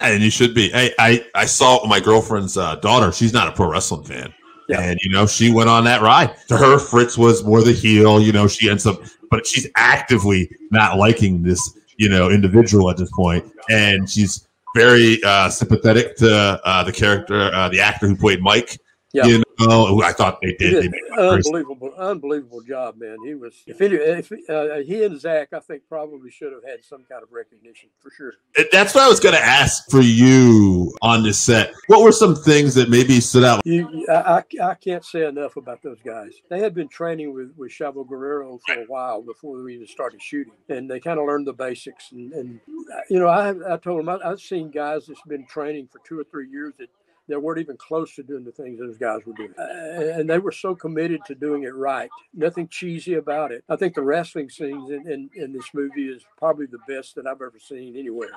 And 0.00 0.22
you 0.22 0.30
should 0.30 0.54
be. 0.54 0.70
I 0.74 0.92
I, 0.98 1.26
I 1.34 1.46
saw 1.46 1.86
my 1.86 2.00
girlfriend's 2.00 2.56
uh, 2.56 2.76
daughter. 2.76 3.12
She's 3.12 3.32
not 3.32 3.48
a 3.48 3.52
pro 3.52 3.70
wrestling 3.70 4.04
fan. 4.04 4.34
Yeah. 4.68 4.80
And 4.80 4.98
you 5.02 5.10
know, 5.10 5.26
she 5.26 5.52
went 5.52 5.70
on 5.70 5.84
that 5.84 6.02
ride. 6.02 6.34
To 6.48 6.56
her, 6.56 6.78
Fritz 6.78 7.16
was 7.16 7.44
more 7.44 7.62
the 7.62 7.72
heel. 7.72 8.20
You 8.20 8.32
know, 8.32 8.48
she 8.48 8.68
ends 8.68 8.84
up, 8.86 9.00
but 9.30 9.46
she's 9.46 9.68
actively 9.76 10.50
not 10.70 10.98
liking 10.98 11.42
this, 11.42 11.78
you 11.96 12.08
know, 12.08 12.30
individual 12.30 12.90
at 12.90 12.96
this 12.96 13.10
point, 13.12 13.44
and 13.70 14.10
she's 14.10 14.48
very 14.74 15.22
uh, 15.24 15.48
sympathetic 15.48 16.16
to 16.16 16.60
uh, 16.64 16.84
the 16.84 16.92
character, 16.92 17.50
uh, 17.54 17.68
the 17.68 17.80
actor 17.80 18.06
who 18.06 18.16
played 18.16 18.42
Mike. 18.42 18.78
Yeah. 19.16 19.24
You 19.24 19.42
know, 19.60 20.02
I 20.02 20.12
thought 20.12 20.38
they 20.42 20.52
did. 20.52 20.82
did. 20.82 20.92
They 20.92 21.22
unbelievable, 21.22 21.94
unbelievable 21.96 22.60
job, 22.60 22.96
man. 22.98 23.16
He 23.24 23.34
was. 23.34 23.62
If, 23.66 23.80
any, 23.80 23.94
if 23.94 24.30
uh, 24.50 24.82
he 24.86 25.04
and 25.04 25.18
Zac, 25.18 25.54
I 25.54 25.60
think 25.60 25.84
probably 25.88 26.30
should 26.30 26.52
have 26.52 26.62
had 26.62 26.84
some 26.84 27.04
kind 27.10 27.22
of 27.22 27.32
recognition 27.32 27.88
for 27.98 28.10
sure. 28.10 28.34
That's 28.70 28.94
what 28.94 29.04
I 29.04 29.08
was 29.08 29.18
going 29.18 29.34
to 29.34 29.40
ask 29.40 29.90
for 29.90 30.02
you 30.02 30.94
on 31.00 31.22
this 31.22 31.40
set. 31.40 31.72
What 31.86 32.02
were 32.02 32.12
some 32.12 32.36
things 32.36 32.74
that 32.74 32.90
maybe 32.90 33.18
stood 33.20 33.44
out? 33.44 33.62
You, 33.64 34.06
I, 34.10 34.42
I 34.62 34.74
can't 34.74 35.04
say 35.04 35.24
enough 35.26 35.56
about 35.56 35.82
those 35.82 36.02
guys. 36.04 36.34
They 36.50 36.60
had 36.60 36.74
been 36.74 36.88
training 36.88 37.32
with 37.32 37.54
with 37.56 37.72
Chavo 37.72 38.06
Guerrero 38.06 38.60
for 38.66 38.74
a 38.74 38.84
while 38.84 39.22
before 39.22 39.62
we 39.62 39.76
even 39.76 39.86
started 39.86 40.20
shooting, 40.20 40.52
and 40.68 40.90
they 40.90 41.00
kind 41.00 41.18
of 41.18 41.24
learned 41.26 41.46
the 41.46 41.54
basics. 41.54 42.12
And, 42.12 42.32
and 42.34 42.60
you 43.08 43.18
know, 43.18 43.28
I 43.28 43.54
I 43.72 43.78
told 43.78 44.00
them 44.00 44.10
I, 44.10 44.18
I've 44.22 44.40
seen 44.40 44.70
guys 44.70 45.06
that's 45.06 45.22
been 45.26 45.46
training 45.46 45.88
for 45.90 46.00
two 46.06 46.20
or 46.20 46.24
three 46.24 46.50
years 46.50 46.74
that 46.78 46.90
that 47.28 47.40
weren't 47.40 47.60
even 47.60 47.76
close 47.76 48.14
to 48.14 48.22
doing 48.22 48.44
the 48.44 48.52
things 48.52 48.78
those 48.78 48.96
guys 48.98 49.26
were 49.26 49.32
doing. 49.34 49.52
And 49.58 50.28
they 50.30 50.38
were 50.38 50.52
so 50.52 50.74
committed 50.74 51.20
to 51.26 51.34
doing 51.34 51.64
it 51.64 51.74
right. 51.74 52.08
Nothing 52.32 52.68
cheesy 52.68 53.14
about 53.14 53.52
it. 53.52 53.64
I 53.68 53.76
think 53.76 53.94
the 53.94 54.02
wrestling 54.02 54.48
scenes 54.48 54.90
in, 54.90 55.10
in, 55.10 55.30
in 55.34 55.52
this 55.52 55.70
movie 55.74 56.08
is 56.08 56.24
probably 56.38 56.66
the 56.66 56.78
best 56.88 57.14
that 57.16 57.26
I've 57.26 57.42
ever 57.42 57.58
seen 57.58 57.96
anywhere 57.96 58.30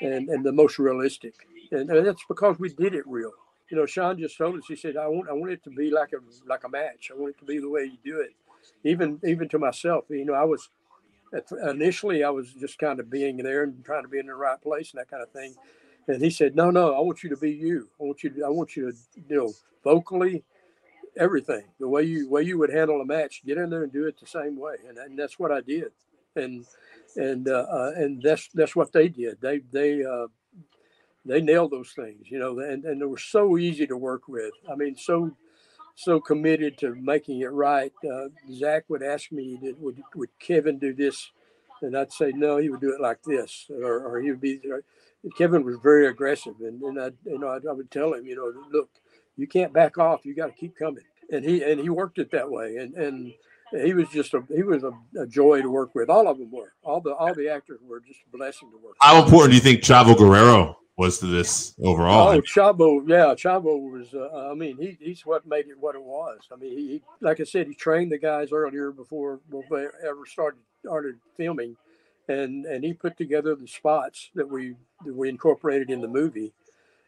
and, 0.00 0.28
and 0.28 0.44
the 0.44 0.52
most 0.52 0.78
realistic. 0.78 1.34
And, 1.72 1.90
and 1.90 2.06
that's 2.06 2.24
because 2.28 2.58
we 2.58 2.68
did 2.68 2.94
it 2.94 3.06
real. 3.06 3.32
You 3.70 3.78
know, 3.78 3.86
Sean 3.86 4.18
just 4.18 4.36
told 4.36 4.56
us, 4.56 4.64
he 4.68 4.76
said, 4.76 4.96
I 4.96 5.08
want, 5.08 5.28
I 5.28 5.32
want 5.32 5.52
it 5.52 5.64
to 5.64 5.70
be 5.70 5.90
like 5.90 6.12
a, 6.12 6.18
like 6.48 6.64
a 6.64 6.68
match. 6.68 7.10
I 7.10 7.18
want 7.18 7.34
it 7.34 7.38
to 7.38 7.44
be 7.44 7.58
the 7.58 7.70
way 7.70 7.84
you 7.84 7.98
do 8.04 8.20
it. 8.20 8.34
Even, 8.84 9.18
even 9.24 9.48
to 9.48 9.58
myself, 9.58 10.04
you 10.10 10.24
know, 10.24 10.34
I 10.34 10.44
was, 10.44 10.68
initially 11.66 12.22
I 12.22 12.30
was 12.30 12.52
just 12.52 12.78
kind 12.78 13.00
of 13.00 13.10
being 13.10 13.38
there 13.38 13.62
and 13.62 13.82
trying 13.84 14.02
to 14.02 14.08
be 14.08 14.18
in 14.18 14.26
the 14.26 14.34
right 14.34 14.60
place 14.60 14.92
and 14.92 15.00
that 15.00 15.10
kind 15.10 15.22
of 15.22 15.30
thing. 15.30 15.54
And 16.08 16.22
he 16.22 16.30
said, 16.30 16.56
"No, 16.56 16.70
no, 16.70 16.94
I 16.94 17.00
want 17.00 17.22
you 17.22 17.30
to 17.30 17.36
be 17.36 17.52
you. 17.52 17.88
I 18.00 18.04
want 18.04 18.22
you 18.24 18.30
to, 18.30 18.44
I 18.44 18.48
want 18.48 18.76
you 18.76 18.90
to, 18.90 18.98
you 19.28 19.36
know, 19.36 19.52
vocally, 19.84 20.44
everything 21.16 21.64
the 21.78 21.88
way 21.88 22.02
you 22.02 22.28
way 22.28 22.42
you 22.42 22.58
would 22.58 22.70
handle 22.70 23.00
a 23.00 23.04
match. 23.04 23.42
Get 23.46 23.58
in 23.58 23.70
there 23.70 23.84
and 23.84 23.92
do 23.92 24.06
it 24.06 24.18
the 24.18 24.26
same 24.26 24.56
way." 24.58 24.74
And, 24.88 24.98
and 24.98 25.18
that's 25.18 25.38
what 25.38 25.52
I 25.52 25.60
did. 25.60 25.92
And 26.34 26.64
and 27.16 27.48
uh, 27.48 27.66
uh, 27.70 27.92
and 27.96 28.22
that's 28.22 28.48
that's 28.54 28.74
what 28.74 28.92
they 28.92 29.08
did. 29.08 29.40
They 29.40 29.60
they 29.70 30.04
uh, 30.04 30.26
they 31.24 31.40
nailed 31.40 31.70
those 31.70 31.92
things, 31.92 32.30
you 32.30 32.38
know, 32.38 32.58
and, 32.58 32.84
and 32.84 33.00
they 33.00 33.06
were 33.06 33.18
so 33.18 33.56
easy 33.56 33.86
to 33.86 33.96
work 33.96 34.26
with. 34.28 34.52
I 34.70 34.74
mean, 34.74 34.96
so 34.96 35.36
so 35.94 36.20
committed 36.20 36.78
to 36.78 36.94
making 36.94 37.40
it 37.40 37.52
right. 37.52 37.92
Uh, 38.04 38.28
Zac 38.52 38.84
would 38.88 39.02
ask 39.02 39.30
me, 39.30 39.58
would 39.78 40.02
would 40.14 40.30
Kevin 40.38 40.78
do 40.78 40.92
this? 40.92 41.30
And 41.80 41.96
I'd 41.96 42.12
say 42.12 42.32
no, 42.32 42.58
he 42.58 42.70
would 42.70 42.80
do 42.80 42.94
it 42.94 43.00
like 43.00 43.22
this, 43.24 43.66
or, 43.70 44.06
or 44.06 44.20
he 44.20 44.30
would 44.30 44.40
be. 44.40 44.60
Kevin 45.36 45.64
was 45.64 45.76
very 45.82 46.06
aggressive, 46.08 46.54
and, 46.60 46.82
and 46.82 47.00
I, 47.00 47.10
you 47.24 47.38
know, 47.38 47.48
I, 47.48 47.58
I, 47.68 47.72
would 47.72 47.90
tell 47.90 48.14
him, 48.14 48.26
you 48.26 48.34
know, 48.34 48.52
look, 48.72 48.88
you 49.36 49.46
can't 49.46 49.72
back 49.72 49.96
off. 49.98 50.24
You 50.24 50.34
got 50.34 50.46
to 50.46 50.52
keep 50.52 50.76
coming, 50.76 51.04
and 51.30 51.44
he 51.44 51.62
and 51.62 51.80
he 51.80 51.88
worked 51.88 52.18
it 52.18 52.30
that 52.32 52.50
way, 52.50 52.76
and 52.76 52.94
and 52.94 53.32
he 53.84 53.94
was 53.94 54.08
just 54.08 54.34
a 54.34 54.42
he 54.54 54.62
was 54.62 54.82
a, 54.82 54.92
a, 55.18 55.26
joy 55.26 55.62
to 55.62 55.70
work 55.70 55.94
with. 55.94 56.10
All 56.10 56.28
of 56.28 56.38
them 56.38 56.50
were. 56.50 56.72
All 56.82 57.00
the 57.00 57.14
all 57.14 57.34
the 57.34 57.48
actors 57.48 57.80
were 57.86 58.00
just 58.00 58.20
a 58.26 58.36
blessing 58.36 58.70
to 58.70 58.76
work. 58.84 58.96
How 59.00 59.22
important 59.22 59.50
do 59.50 59.56
you 59.56 59.62
think 59.62 59.80
Chavo 59.80 60.16
Guerrero 60.16 60.76
was 60.96 61.18
to 61.20 61.26
this 61.26 61.74
overall? 61.82 62.28
Oh, 62.28 62.40
Chavo, 62.40 63.08
yeah, 63.08 63.34
Chavo 63.34 63.90
was. 63.90 64.12
Uh, 64.14 64.50
I 64.50 64.54
mean, 64.54 64.76
he, 64.76 64.98
he's 65.00 65.24
what 65.24 65.46
made 65.46 65.68
it 65.68 65.78
what 65.78 65.94
it 65.94 66.02
was. 66.02 66.40
I 66.52 66.56
mean, 66.56 66.76
he, 66.76 67.02
like 67.20 67.40
I 67.40 67.44
said, 67.44 67.68
he 67.68 67.74
trained 67.74 68.10
the 68.10 68.18
guys 68.18 68.52
earlier 68.52 68.90
before, 68.90 69.40
before 69.50 69.78
they 69.78 70.08
ever 70.08 70.26
started 70.26 70.60
started 70.84 71.14
filming 71.36 71.76
and 72.28 72.64
and 72.66 72.84
he 72.84 72.92
put 72.92 73.16
together 73.16 73.54
the 73.54 73.66
spots 73.66 74.30
that 74.34 74.48
we 74.48 74.74
that 75.04 75.14
we 75.14 75.28
incorporated 75.28 75.90
in 75.90 76.00
the 76.00 76.08
movie. 76.08 76.52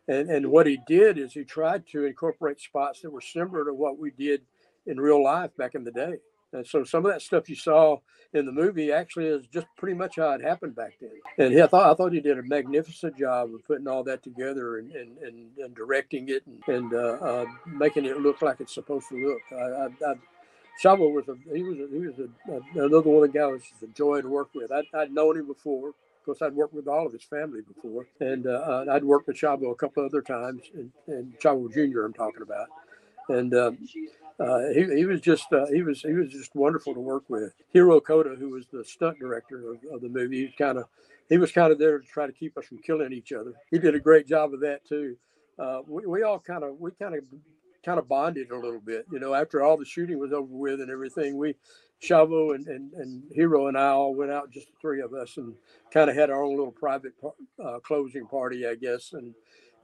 And 0.09 0.29
and 0.29 0.51
what 0.51 0.67
he 0.67 0.79
did 0.87 1.19
is 1.19 1.33
he 1.33 1.45
tried 1.45 1.87
to 1.89 2.05
incorporate 2.05 2.61
spots 2.61 3.01
that 3.01 3.11
were 3.11 3.21
similar 3.21 3.65
to 3.65 3.75
what 3.75 3.99
we 3.99 4.11
did 4.11 4.43
in 4.87 5.01
real 5.01 5.23
life 5.23 5.51
back 5.57 5.75
in 5.75 5.85
the 5.85 5.93
day. 5.93 6.19
And 6.53 6.67
so 6.67 6.85
some 6.85 7.05
of 7.05 7.13
that 7.13 7.23
stuff 7.23 7.49
you 7.49 7.57
saw 7.57 7.99
in 8.33 8.47
the 8.47 8.53
movie 8.53 8.93
actually 8.93 9.27
is 9.27 9.47
just 9.49 9.67
pretty 9.77 9.97
much 9.97 10.17
how 10.17 10.31
it 10.33 10.41
happened 10.41 10.77
back 10.77 10.95
then. 11.01 11.11
And 11.39 11.53
he, 11.53 11.61
I 11.61 11.67
thought 11.67 11.91
I 11.91 11.95
thought 11.95 12.13
he 12.13 12.21
did 12.21 12.39
a 12.39 12.43
magnificent 12.43 13.19
job 13.19 13.53
of 13.55 13.65
putting 13.65 13.89
all 13.89 14.05
that 14.05 14.23
together 14.23 14.79
and 14.79 14.93
and, 14.93 15.19
and, 15.19 15.59
and 15.59 15.75
directing 15.75 16.29
it 16.29 16.45
and, 16.47 16.63
and 16.69 16.95
uh, 16.95 17.19
uh, 17.21 17.47
making 17.67 18.05
it 18.05 18.21
look 18.21 18.43
like 18.43 18.61
it's 18.61 18.75
supposed 18.75 19.09
to 19.09 19.17
look. 19.17 19.41
I, 19.53 19.65
I, 19.65 20.13
I 20.13 20.15
Chavo 20.83 21.13
was 21.13 21.29
a 21.29 21.37
he 21.55 21.63
was 21.63 21.79
a, 21.79 21.89
he 21.91 22.07
was 22.07 22.19
a, 22.19 22.53
a, 22.53 22.85
another 22.85 23.09
one 23.09 23.25
of 23.25 23.33
the 23.33 23.39
guys 23.39 23.63
was 23.81 23.83
a 23.83 23.87
joy 23.89 24.21
to 24.21 24.29
work 24.29 24.51
with. 24.55 24.73
I'd, 24.73 24.85
I'd 24.95 25.13
known 25.13 25.39
him 25.39 25.47
before. 25.47 25.89
Of 25.89 26.25
course, 26.27 26.43
I'd 26.43 26.55
worked 26.55 26.75
with 26.75 26.89
all 26.89 27.07
of 27.07 27.13
his 27.13 27.23
family 27.23 27.61
before, 27.61 28.07
and 28.21 28.47
uh, 28.47 28.87
I'd 28.91 29.05
worked 29.05 29.29
with 29.29 29.37
Chavo 29.37 29.71
a 29.71 29.75
couple 29.75 30.05
other 30.05 30.23
times, 30.23 30.63
and, 30.75 30.91
and 31.07 31.39
Chavo 31.39 31.71
Jr. 31.73 32.01
I'm 32.01 32.15
talking 32.15 32.43
about, 32.43 32.69
and 33.29 33.55
um, 33.55 33.79
uh, 34.41 34.69
he, 34.75 34.85
he 34.97 35.05
was 35.05 35.21
just 35.21 35.53
uh, 35.53 35.67
he 35.67 35.83
was 35.83 36.01
he 36.01 36.13
was 36.13 36.31
just 36.31 36.55
wonderful 36.55 36.95
to 36.95 37.01
work 37.01 37.25
with. 37.29 37.53
Hiro 37.73 38.01
Koda, 38.01 38.35
who 38.37 38.51
was 38.51 38.67
the 38.73 38.85
stunt 38.85 39.19
director 39.19 39.71
of, 39.71 39.79
of 39.93 40.01
the 40.01 40.09
movie, 40.09 40.39
he 40.39 40.45
was 40.47 40.55
kind 40.57 40.79
of 40.79 40.87
he 41.29 41.39
was 41.39 41.53
kind 41.53 41.73
of 41.73 41.79
there 41.79 41.99
to 41.99 42.07
try 42.07 42.27
to 42.27 42.33
keep 42.33 42.57
us 42.59 42.65
from 42.67 42.79
killing 42.79 43.13
each 43.13 43.33
other. 43.33 43.53
He 43.71 43.79
did 43.79 43.95
a 43.95 44.01
great 44.01 44.27
job 44.27 44.53
of 44.55 44.61
that 44.61 44.85
too. 44.87 45.17
Uh, 45.59 45.81
we, 45.87 46.07
we 46.07 46.23
all 46.23 46.39
kind 46.39 46.65
of 46.65 46.81
we 46.81 46.91
kind 46.93 47.15
of 47.15 47.25
kind 47.85 47.99
of 47.99 48.09
bonded 48.09 48.51
a 48.51 48.59
little 48.59 48.81
bit. 48.81 49.07
You 49.13 49.19
know, 49.19 49.35
after 49.35 49.63
all 49.63 49.77
the 49.77 49.85
shooting 49.85 50.19
was 50.19 50.33
over 50.33 50.53
with 50.53 50.81
and 50.81 50.91
everything, 50.91 51.37
we, 51.37 51.55
Chavo 52.03 52.55
and, 52.55 52.67
and, 52.67 52.93
and 52.95 53.23
Hiro 53.33 53.69
and 53.69 53.79
I 53.79 53.89
all 53.89 54.15
went 54.15 54.31
out, 54.31 54.51
just 54.51 54.67
the 54.67 54.75
three 54.81 55.01
of 55.01 55.13
us, 55.15 55.37
and 55.37 55.55
kind 55.93 56.11
of 56.11 56.17
had 56.17 56.31
our 56.31 56.43
own 56.43 56.57
little 56.57 56.73
private 56.73 57.13
uh, 57.65 57.79
closing 57.81 58.27
party, 58.27 58.67
I 58.67 58.75
guess. 58.75 59.13
And 59.13 59.35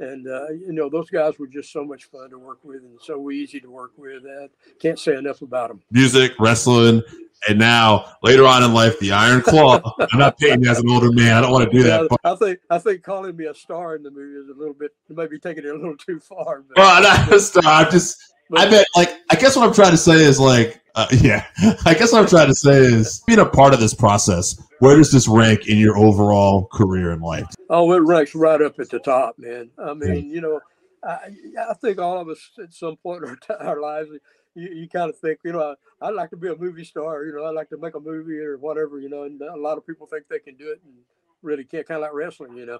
and 0.01 0.27
uh, 0.27 0.49
you 0.51 0.73
know 0.73 0.89
those 0.89 1.11
guys 1.11 1.39
were 1.39 1.47
just 1.47 1.73
so 1.73 1.85
much 1.85 2.05
fun 2.05 2.31
to 2.31 2.39
work 2.39 2.59
with 2.65 2.83
and 2.83 2.99
so 3.01 3.31
easy 3.31 3.61
to 3.61 3.71
work 3.71 3.93
with. 3.97 4.23
I 4.27 4.49
can't 4.81 4.99
say 4.99 5.17
enough 5.17 5.43
about 5.43 5.69
them. 5.69 5.83
Music, 5.91 6.33
wrestling, 6.39 7.03
and 7.49 7.59
now 7.59 8.17
later 8.23 8.47
on 8.47 8.63
in 8.63 8.75
life, 8.75 8.99
the 8.99 9.13
Iron 9.13 9.43
Claw. 9.43 9.81
I'm 9.99 10.19
not 10.19 10.39
painting 10.39 10.69
as 10.69 10.79
an 10.81 10.91
older 10.91 11.13
man. 11.13 11.37
I 11.37 11.41
don't 11.41 11.53
want 11.53 11.71
to 11.71 11.77
do 11.77 11.83
that. 11.85 12.09
I 12.25 12.35
think 12.35 12.59
I 12.71 12.79
think 12.79 13.03
calling 13.03 13.37
me 13.37 13.47
a 13.47 13.55
star 13.55 13.97
in 13.97 14.03
the 14.03 14.11
movie 14.11 14.39
is 14.39 14.49
a 14.49 14.59
little 14.59 14.75
bit 14.75 14.93
maybe 15.09 15.39
taking 15.39 15.65
it 15.65 15.71
a 15.71 15.75
little 15.75 15.97
too 15.97 16.21
far. 16.21 16.63
But, 16.69 16.77
well, 16.77 17.03
not 17.03 17.33
a 17.33 17.41
star. 17.41 17.63
I'm 17.65 17.91
just. 17.91 18.19
But, 18.51 18.61
I 18.61 18.71
bet, 18.71 18.87
like, 18.97 19.11
I 19.31 19.37
guess 19.37 19.55
what 19.55 19.69
I'm 19.69 19.73
trying 19.73 19.93
to 19.93 19.97
say 19.97 20.25
is, 20.25 20.41
like, 20.41 20.83
uh, 20.97 21.07
yeah, 21.13 21.47
I 21.87 21.95
guess 21.95 22.13
what 22.13 22.23
I'm 22.23 22.29
trying 22.29 22.49
to 22.49 22.55
say 22.55 22.79
is, 22.79 23.23
being 23.27 23.39
a 23.39 23.47
part 23.47 23.73
of 23.73 23.81
this 23.81 23.95
process, 23.95 24.61
where 24.81 24.97
does 24.97 25.13
this 25.13 25.29
rank 25.29 25.69
in 25.69 25.79
your 25.79 25.97
overall 25.97 26.67
career 26.73 27.13
in 27.13 27.21
life? 27.21 27.47
Oh, 27.69 27.93
it 27.93 27.99
ranks 27.99 28.35
right 28.35 28.61
up 28.61 28.81
at 28.81 28.91
the 28.91 28.99
top, 28.99 29.39
man. 29.39 29.71
I 29.79 29.95
mean, 29.95 30.15
yeah. 30.15 30.35
you 30.35 30.41
know, 30.41 30.61
I, 31.05 31.31
I 31.71 31.75
think 31.75 32.01
all 32.01 32.19
of 32.19 32.29
us 32.29 32.51
at 32.63 32.73
some 32.73 32.97
point 32.97 33.23
in 33.25 33.37
our, 33.51 33.63
our 33.63 33.81
lives, 33.81 34.11
you, 34.55 34.69
you 34.71 34.89
kind 34.89 35.11
of 35.11 35.19
think, 35.19 35.41
you 35.45 35.53
know, 35.53 35.75
I, 36.01 36.07
would 36.07 36.17
like 36.17 36.31
to 36.31 36.37
be 36.37 36.49
a 36.49 36.57
movie 36.57 36.85
star, 36.85 37.25
you 37.25 37.33
know, 37.33 37.45
I'd 37.45 37.55
like 37.55 37.71
to 37.71 37.79
make 37.79 37.95
a 37.95 38.01
movie 38.01 38.39
or 38.39 38.59
whatever, 38.59 38.99
you 39.01 39.09
know, 39.09 39.25
and 39.25 39.41
a 39.41 39.57
lot 39.57 39.79
of 39.79 39.87
people 39.87 40.07
think 40.07 40.29
they 40.29 40.39
can 40.39 40.57
do 40.57 40.71
it 40.71 40.81
and 40.85 40.95
really 41.43 41.65
can't, 41.65 41.87
kind 41.87 41.99
of 41.99 42.03
like 42.03 42.15
wrestling, 42.15 42.57
you 42.57 42.67
know. 42.67 42.79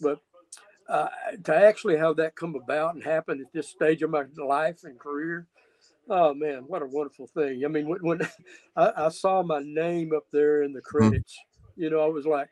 But 0.00 0.20
uh, 0.88 1.08
to 1.44 1.54
actually 1.54 1.96
have 1.96 2.16
that 2.16 2.34
come 2.34 2.54
about 2.54 2.94
and 2.94 3.04
happen 3.04 3.40
at 3.40 3.52
this 3.52 3.68
stage 3.68 4.02
of 4.02 4.10
my 4.10 4.24
life 4.36 4.84
and 4.84 4.98
career, 4.98 5.46
Oh 6.08 6.34
man, 6.34 6.64
what 6.66 6.82
a 6.82 6.86
wonderful 6.86 7.26
thing! 7.28 7.64
I 7.64 7.68
mean, 7.68 7.88
when, 7.88 8.00
when 8.00 8.20
I, 8.76 8.92
I, 8.96 9.08
saw 9.08 9.42
my 9.42 9.60
name 9.64 10.12
up 10.14 10.24
there 10.32 10.62
in 10.62 10.72
the 10.72 10.80
mm-hmm. 10.80 10.98
credits, 10.98 11.38
you 11.76 11.90
know, 11.90 12.00
I 12.00 12.06
was 12.06 12.26
like, 12.26 12.48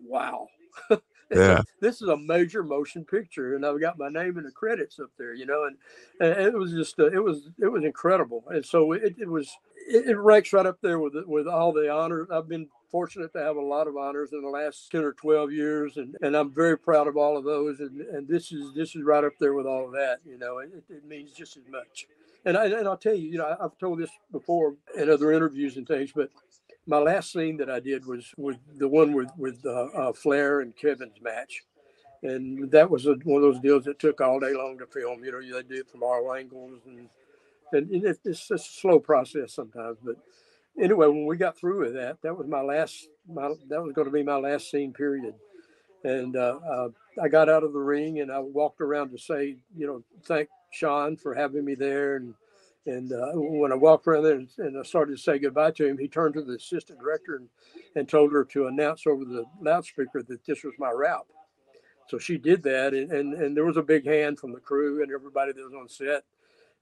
"Wow, 0.00 0.48
yeah, 1.30 1.62
this 1.80 2.02
is 2.02 2.08
a 2.08 2.16
major 2.16 2.62
motion 2.62 3.04
picture," 3.04 3.54
and 3.56 3.66
I've 3.66 3.80
got 3.80 3.98
my 3.98 4.08
name 4.08 4.38
in 4.38 4.44
the 4.44 4.50
credits 4.50 4.98
up 4.98 5.10
there, 5.18 5.34
you 5.34 5.46
know, 5.46 5.64
and, 5.64 5.76
and 6.20 6.54
it 6.54 6.58
was 6.58 6.72
just 6.72 6.98
uh, 6.98 7.06
it 7.06 7.22
was 7.22 7.48
it 7.60 7.68
was 7.68 7.84
incredible, 7.84 8.44
and 8.48 8.64
so 8.64 8.92
it, 8.92 9.16
it 9.18 9.28
was 9.28 9.50
it, 9.88 10.10
it 10.10 10.16
ranks 10.16 10.52
right 10.52 10.66
up 10.66 10.78
there 10.82 10.98
with 10.98 11.14
with 11.26 11.46
all 11.46 11.72
the 11.72 11.90
honors 11.90 12.28
I've 12.30 12.48
been 12.48 12.68
fortunate 12.90 13.32
to 13.32 13.40
have 13.40 13.56
a 13.56 13.60
lot 13.60 13.88
of 13.88 13.96
honors 13.96 14.32
in 14.32 14.42
the 14.42 14.48
last 14.48 14.90
10 14.90 15.02
or 15.02 15.12
12 15.12 15.52
years 15.52 15.96
and, 15.96 16.16
and 16.22 16.36
I'm 16.36 16.52
very 16.52 16.78
proud 16.78 17.08
of 17.08 17.16
all 17.16 17.36
of 17.36 17.44
those 17.44 17.80
and, 17.80 18.00
and 18.00 18.28
this 18.28 18.52
is 18.52 18.72
this 18.74 18.94
is 18.94 19.02
right 19.02 19.24
up 19.24 19.32
there 19.40 19.54
with 19.54 19.66
all 19.66 19.86
of 19.86 19.92
that 19.92 20.18
you 20.24 20.38
know 20.38 20.58
it, 20.58 20.70
it 20.88 21.04
means 21.04 21.32
just 21.32 21.56
as 21.56 21.64
much. 21.70 22.06
And, 22.44 22.56
I, 22.56 22.66
and 22.66 22.86
I'll 22.86 22.96
tell 22.96 23.14
you 23.14 23.28
you 23.28 23.38
know 23.38 23.56
I've 23.60 23.76
told 23.78 23.98
this 23.98 24.10
before 24.30 24.76
in 24.96 25.10
other 25.10 25.32
interviews 25.32 25.76
and 25.76 25.86
things 25.86 26.12
but 26.14 26.30
my 26.86 26.98
last 26.98 27.32
scene 27.32 27.56
that 27.58 27.70
I 27.70 27.80
did 27.80 28.06
was 28.06 28.32
with 28.36 28.58
the 28.76 28.88
one 28.88 29.12
with 29.12 29.30
with 29.36 29.64
uh, 29.64 29.86
uh, 29.94 30.12
Flair 30.12 30.60
and 30.60 30.76
Kevin's 30.76 31.20
match 31.22 31.62
and 32.22 32.70
that 32.70 32.90
was 32.90 33.06
a, 33.06 33.14
one 33.24 33.42
of 33.42 33.52
those 33.52 33.60
deals 33.60 33.84
that 33.84 33.98
took 33.98 34.20
all 34.20 34.40
day 34.40 34.54
long 34.54 34.78
to 34.78 34.86
film 34.86 35.24
you 35.24 35.32
know 35.32 35.40
they 35.40 35.62
do 35.62 35.80
it 35.80 35.90
from 35.90 36.02
all 36.02 36.32
angles 36.34 36.80
and 36.86 37.08
and 37.72 38.04
it's, 38.04 38.20
it's 38.24 38.50
a 38.50 38.58
slow 38.58 38.98
process 38.98 39.54
sometimes 39.54 39.98
but 40.04 40.16
anyway, 40.80 41.06
when 41.06 41.26
we 41.26 41.36
got 41.36 41.58
through 41.58 41.80
with 41.80 41.94
that, 41.94 42.20
that 42.22 42.36
was 42.36 42.46
my 42.46 42.60
last. 42.60 43.08
My, 43.28 43.52
that 43.68 43.82
was 43.82 43.92
going 43.92 44.06
to 44.06 44.12
be 44.12 44.22
my 44.22 44.36
last 44.36 44.70
scene 44.70 44.92
period, 44.92 45.34
and 46.04 46.36
uh, 46.36 46.58
uh, 46.68 46.88
I 47.22 47.28
got 47.28 47.48
out 47.48 47.64
of 47.64 47.72
the 47.72 47.80
ring 47.80 48.20
and 48.20 48.30
I 48.30 48.38
walked 48.38 48.80
around 48.80 49.10
to 49.10 49.18
say, 49.18 49.56
you 49.76 49.86
know, 49.86 50.02
thank 50.24 50.48
Sean 50.72 51.16
for 51.16 51.34
having 51.34 51.64
me 51.64 51.74
there, 51.74 52.16
and 52.16 52.34
and 52.86 53.12
uh, 53.12 53.32
when 53.34 53.72
I 53.72 53.74
walked 53.74 54.06
around 54.06 54.24
there 54.24 54.36
and, 54.36 54.48
and, 54.58 54.78
I 54.78 54.82
started 54.82 55.16
to 55.16 55.22
say 55.22 55.38
goodbye 55.38 55.72
to 55.72 55.86
him, 55.86 55.98
he 55.98 56.08
turned 56.08 56.34
to 56.34 56.42
the 56.42 56.54
assistant 56.54 57.00
director 57.00 57.36
and, 57.36 57.48
and 57.94 58.08
told 58.08 58.32
her 58.32 58.44
to 58.44 58.66
announce 58.66 59.06
over 59.06 59.24
the 59.24 59.44
loudspeaker 59.60 60.22
that 60.22 60.44
this 60.44 60.62
was 60.62 60.74
my 60.78 60.90
route. 60.90 61.26
So 62.08 62.18
she 62.18 62.38
did 62.38 62.62
that, 62.62 62.94
and, 62.94 63.10
and, 63.10 63.34
and 63.34 63.56
there 63.56 63.64
was 63.64 63.76
a 63.76 63.82
big 63.82 64.06
hand 64.06 64.38
from 64.38 64.52
the 64.52 64.60
crew 64.60 65.02
and 65.02 65.12
everybody 65.12 65.52
that 65.52 65.64
was 65.64 65.74
on 65.74 65.88
set, 65.88 66.22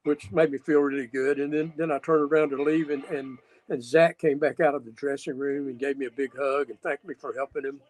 which 0.03 0.31
made 0.31 0.53
me 0.53 0.59
feel 0.59 0.81
really 0.81 1.07
good. 1.07 1.41
And 1.41 1.53
then, 1.53 1.73
then 1.77 1.91
I 1.91 1.99
turned 1.99 2.31
around 2.31 2.51
to 2.51 2.63
leave, 2.63 2.91
and, 2.91 3.05
and 3.05 3.39
and 3.69 3.83
Zac 3.83 4.19
came 4.19 4.39
back 4.39 4.61
out 4.61 4.75
of 4.75 4.85
the 4.85 4.93
dressing 4.93 5.39
room 5.39 5.69
and 5.69 5.79
gave 5.79 5.97
me 5.97 6.07
a 6.07 6.11
big 6.11 6.33
hug 6.37 6.71
and 6.71 6.81
thanked 6.83 7.05
me 7.05 7.15
for 7.19 7.33
helping 7.33 7.65
him. 7.65 7.81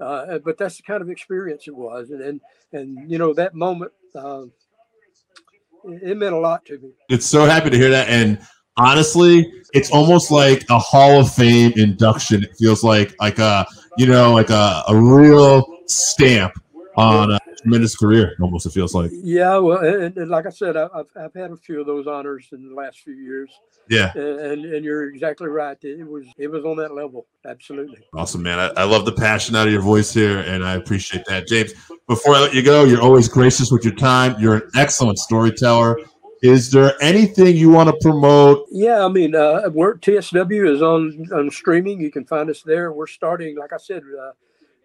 Uh, 0.00 0.38
but 0.38 0.56
that's 0.56 0.76
the 0.76 0.82
kind 0.84 1.02
of 1.02 1.10
experience 1.10 1.66
it 1.66 1.74
was, 1.74 2.10
and 2.10 2.20
and, 2.22 2.40
and 2.72 3.10
you 3.10 3.18
know 3.18 3.34
that 3.34 3.52
moment, 3.52 3.90
uh, 4.14 4.44
it, 5.88 6.16
meant 6.16 6.34
a 6.34 6.38
lot 6.38 6.64
to 6.66 6.78
me. 6.78 6.90
It's 7.08 7.26
so 7.26 7.44
happy 7.44 7.70
to 7.70 7.76
hear 7.76 7.90
that, 7.90 8.08
and 8.08 8.38
honestly, 8.76 9.50
it's 9.72 9.90
almost 9.90 10.30
like 10.30 10.64
a 10.70 10.78
Hall 10.78 11.20
of 11.20 11.32
Fame 11.32 11.72
induction. 11.76 12.42
It 12.44 12.56
feels 12.58 12.84
like 12.84 13.14
like 13.20 13.38
a 13.38 13.66
you 13.96 14.06
know 14.06 14.32
like 14.32 14.50
a, 14.50 14.82
a 14.88 14.96
real 14.96 15.66
stamp 15.86 16.52
on 16.98 17.32
a 17.32 17.38
tremendous 17.62 17.96
career. 17.96 18.34
Almost 18.40 18.66
it 18.66 18.70
feels 18.70 18.94
like. 18.94 19.10
Yeah, 19.12 19.58
well, 19.58 19.78
and, 19.78 20.16
and 20.16 20.30
like 20.30 20.46
I 20.46 20.50
said, 20.50 20.76
I, 20.76 20.88
have 20.94 21.06
I've 21.16 21.34
had 21.34 21.50
a 21.50 21.56
few 21.56 21.80
of 21.80 21.86
those 21.86 22.06
honors 22.06 22.48
in 22.52 22.68
the 22.68 22.74
last 22.74 23.00
few 23.00 23.14
years. 23.14 23.50
Yeah, 23.88 24.12
and 24.14 24.64
and 24.64 24.84
you're 24.84 25.08
exactly 25.08 25.48
right. 25.48 25.76
It 25.82 26.06
was 26.06 26.26
it 26.36 26.48
was 26.48 26.64
on 26.64 26.76
that 26.76 26.94
level. 26.94 27.26
Absolutely. 27.46 27.98
Awesome, 28.14 28.42
man. 28.42 28.58
I, 28.58 28.82
I 28.82 28.84
love 28.84 29.04
the 29.04 29.12
passion 29.12 29.56
out 29.56 29.66
of 29.66 29.72
your 29.72 29.82
voice 29.82 30.12
here, 30.12 30.40
and 30.40 30.64
I 30.64 30.74
appreciate 30.74 31.24
that, 31.26 31.46
James. 31.46 31.72
Before 32.06 32.34
I 32.34 32.40
let 32.40 32.54
you 32.54 32.62
go, 32.62 32.84
you're 32.84 33.02
always 33.02 33.28
gracious 33.28 33.70
with 33.70 33.84
your 33.84 33.94
time. 33.94 34.36
You're 34.38 34.56
an 34.56 34.70
excellent 34.74 35.18
storyteller. 35.18 35.98
Is 36.42 36.70
there 36.70 36.94
anything 37.00 37.56
you 37.56 37.70
want 37.70 37.88
to 37.90 37.96
promote? 38.00 38.66
Yeah, 38.70 39.04
I 39.04 39.08
mean, 39.08 39.34
uh, 39.34 39.70
we're 39.72 39.96
TSW 39.96 40.72
is 40.72 40.82
on 40.82 41.26
on 41.32 41.50
streaming. 41.50 42.00
You 42.00 42.10
can 42.10 42.24
find 42.24 42.48
us 42.48 42.62
there. 42.62 42.92
We're 42.92 43.06
starting, 43.06 43.56
like 43.56 43.72
I 43.72 43.78
said, 43.78 44.02
uh, 44.20 44.32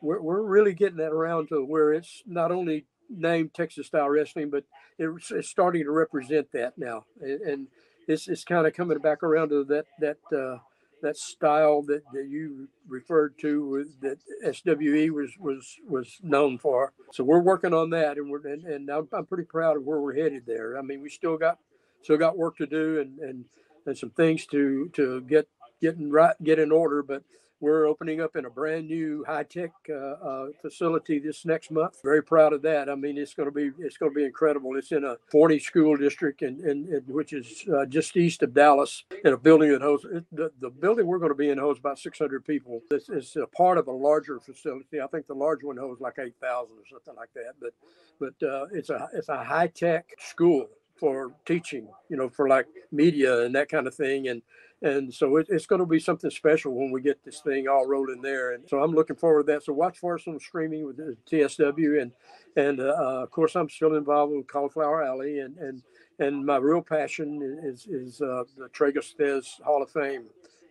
we're, 0.04 0.22
we're 0.22 0.42
really 0.42 0.74
getting 0.74 0.98
that 0.98 1.14
around 1.14 1.48
to 1.48 1.64
where 1.64 1.94
it's 1.94 2.22
not 2.28 2.52
only 2.52 2.86
named 3.10 3.54
Texas 3.54 3.88
style 3.88 4.10
wrestling, 4.10 4.50
but 4.50 4.66
it's, 5.00 5.32
it's 5.32 5.50
starting 5.50 5.86
to 5.86 5.92
represent 5.92 6.52
that 6.52 6.78
now. 6.78 7.06
And, 7.22 7.68
it's, 8.06 8.28
it's 8.28 8.44
kind 8.44 8.68
of 8.68 8.74
coming 8.74 8.98
back 8.98 9.24
around 9.24 9.48
to 9.50 9.64
that, 9.64 9.86
that, 10.00 10.18
uh, 10.38 10.58
that 11.02 11.16
style 11.16 11.84
that, 11.84 12.02
that 12.12 12.28
you 12.28 12.68
referred 12.86 13.38
to 13.40 13.66
with, 13.66 14.02
that 14.02 14.18
SWE 14.54 15.10
was, 15.10 15.32
was, 15.40 15.78
was 15.88 16.18
known 16.22 16.58
for. 16.58 16.92
So 17.14 17.24
we're 17.24 17.40
working 17.40 17.74
on 17.74 17.92
that 17.92 18.18
and 18.18 18.30
we're, 18.30 18.46
and, 18.46 18.66
and 18.66 18.90
I'm, 18.90 19.08
I'm 19.14 19.26
pretty 19.26 19.46
proud 19.46 19.78
of 19.78 19.84
where 19.86 20.02
we're 20.02 20.16
headed 20.16 20.46
there. 20.46 20.78
I 20.78 20.82
mean, 20.82 21.02
we 21.02 21.10
still 21.10 21.38
got, 21.38 21.60
still 22.02 22.18
got 22.18 22.38
work 22.38 22.58
to 22.58 22.66
do 22.66 23.00
and, 23.00 23.20
and, 23.20 23.46
and 23.86 23.98
some 23.98 24.10
things 24.10 24.46
to, 24.48 24.90
to 24.96 25.22
get, 25.22 25.48
getting 25.80 26.12
right, 26.12 26.36
get 26.44 26.60
in 26.60 26.74
order, 26.74 27.04
but 27.04 27.24
we're 27.64 27.88
opening 27.88 28.20
up 28.20 28.36
in 28.36 28.44
a 28.44 28.50
brand 28.50 28.88
new 28.88 29.24
high 29.26 29.44
tech 29.44 29.72
uh, 29.90 29.94
uh, 29.94 30.48
facility 30.62 31.18
this 31.18 31.46
next 31.46 31.72
month. 31.72 32.02
Very 32.04 32.22
proud 32.22 32.52
of 32.52 32.62
that. 32.64 32.90
I 32.90 32.96
mean, 32.96 33.18
it's 33.18 33.34
going 33.34 33.48
to 33.48 33.56
be 33.56 33.72
it's 33.80 33.96
going 33.96 34.12
to 34.12 34.16
be 34.16 34.26
incredible. 34.26 34.76
It's 34.76 34.92
in 34.92 35.06
a 35.06 35.16
Forney 35.32 35.60
school 35.60 35.96
district, 35.96 36.42
and 36.42 37.02
which 37.08 37.32
is 37.32 37.64
uh, 37.74 37.86
just 37.86 38.18
east 38.18 38.44
of 38.44 38.54
Dallas, 38.54 39.06
in 39.24 39.32
a 39.32 39.38
building 39.38 39.72
that 39.72 39.82
hosts 39.82 40.06
the, 40.34 40.52
the 40.60 40.70
building 40.70 41.08
we're 41.08 41.20
going 41.20 41.32
to 41.32 41.36
be 41.36 41.50
in 41.50 41.58
holds 41.58 41.80
about 41.80 42.00
600 42.00 42.46
people. 42.46 42.82
It's, 42.92 43.08
it's 43.08 43.38
a 43.38 43.48
part 43.48 43.78
of 43.78 43.88
a 43.88 43.92
larger 43.94 44.42
facility. 44.42 45.00
I 45.00 45.08
think 45.08 45.28
the 45.28 45.34
large 45.34 45.64
one 45.64 45.78
holds 45.78 46.02
like 46.02 46.20
8,000 46.20 46.76
or 46.76 46.84
something 46.90 47.16
like 47.16 47.34
that. 47.34 47.54
But 47.62 47.74
but 48.20 48.48
uh, 48.48 48.66
it's 48.74 48.90
a 48.90 49.08
it's 49.14 49.30
a 49.30 49.42
high 49.42 49.68
tech 49.68 50.10
school 50.20 50.68
for 50.96 51.34
teaching, 51.46 51.88
you 52.10 52.18
know, 52.18 52.30
for 52.30 52.48
like 52.48 52.68
media 52.92 53.42
and 53.44 53.56
that 53.56 53.70
kind 53.70 53.88
of 53.88 53.96
thing. 53.96 54.28
And 54.28 54.42
and 54.84 55.14
so 55.14 55.38
it, 55.38 55.48
it's 55.50 55.66
going 55.66 55.80
to 55.80 55.86
be 55.86 56.00
something 56.00 56.30
special 56.30 56.74
when 56.74 56.92
we 56.92 57.02
get 57.02 57.24
this 57.24 57.40
thing 57.40 57.70
all 57.70 57.88
rolling 57.88 58.22
there. 58.22 58.54
And 58.54 58.68
so 58.68 58.84
I'm 58.84 58.92
looking 58.92 59.16
forward 59.16 59.48
to 59.48 59.54
that. 59.54 59.64
So 59.64 59.72
watch 59.72 59.98
for 59.98 60.16
us 60.16 60.28
on 60.28 60.38
streaming 60.40 60.86
with 60.86 60.98
the 60.98 61.16
TSW, 61.32 62.02
and 62.02 62.12
and 62.58 62.82
uh, 62.82 62.96
uh, 62.98 63.24
of 63.24 63.32
course 63.32 63.56
I'm 63.56 63.70
still 63.70 63.96
involved 63.96 64.34
with 64.34 64.48
Cauliflower 64.48 65.04
Alley, 65.04 65.40
and 65.40 65.58
and 65.58 65.82
and 66.20 66.46
my 66.46 66.58
real 66.58 66.82
passion 66.82 67.62
is 67.64 67.88
is 67.88 68.22
uh, 68.22 68.44
the 68.58 68.68
Tragos 68.70 69.16
Thesz 69.16 69.62
Hall 69.62 69.82
of 69.82 69.90
Fame, 69.90 70.26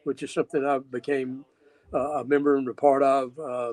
which 0.04 0.22
is 0.22 0.32
something 0.32 0.64
I 0.64 0.78
became 0.78 1.44
uh, 1.94 2.20
a 2.20 2.24
member 2.24 2.56
and 2.56 2.68
a 2.68 2.74
part 2.74 3.02
of 3.02 3.38
uh, 3.38 3.72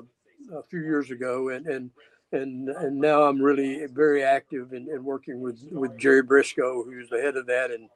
a 0.54 0.62
few 0.70 0.80
years 0.80 1.10
ago, 1.10 1.50
and 1.50 1.66
and 1.66 1.90
and 2.32 2.68
and 2.68 2.98
now 2.98 3.22
I'm 3.24 3.40
really 3.40 3.86
very 3.86 4.22
active 4.22 4.72
in, 4.72 4.88
in 4.88 5.04
working 5.04 5.40
with 5.40 5.66
with 5.70 5.98
Jerry 5.98 6.22
Brisco, 6.22 6.84
who's 6.84 7.08
the 7.08 7.20
head 7.20 7.36
of 7.36 7.46
that, 7.46 7.70
and 7.70 7.88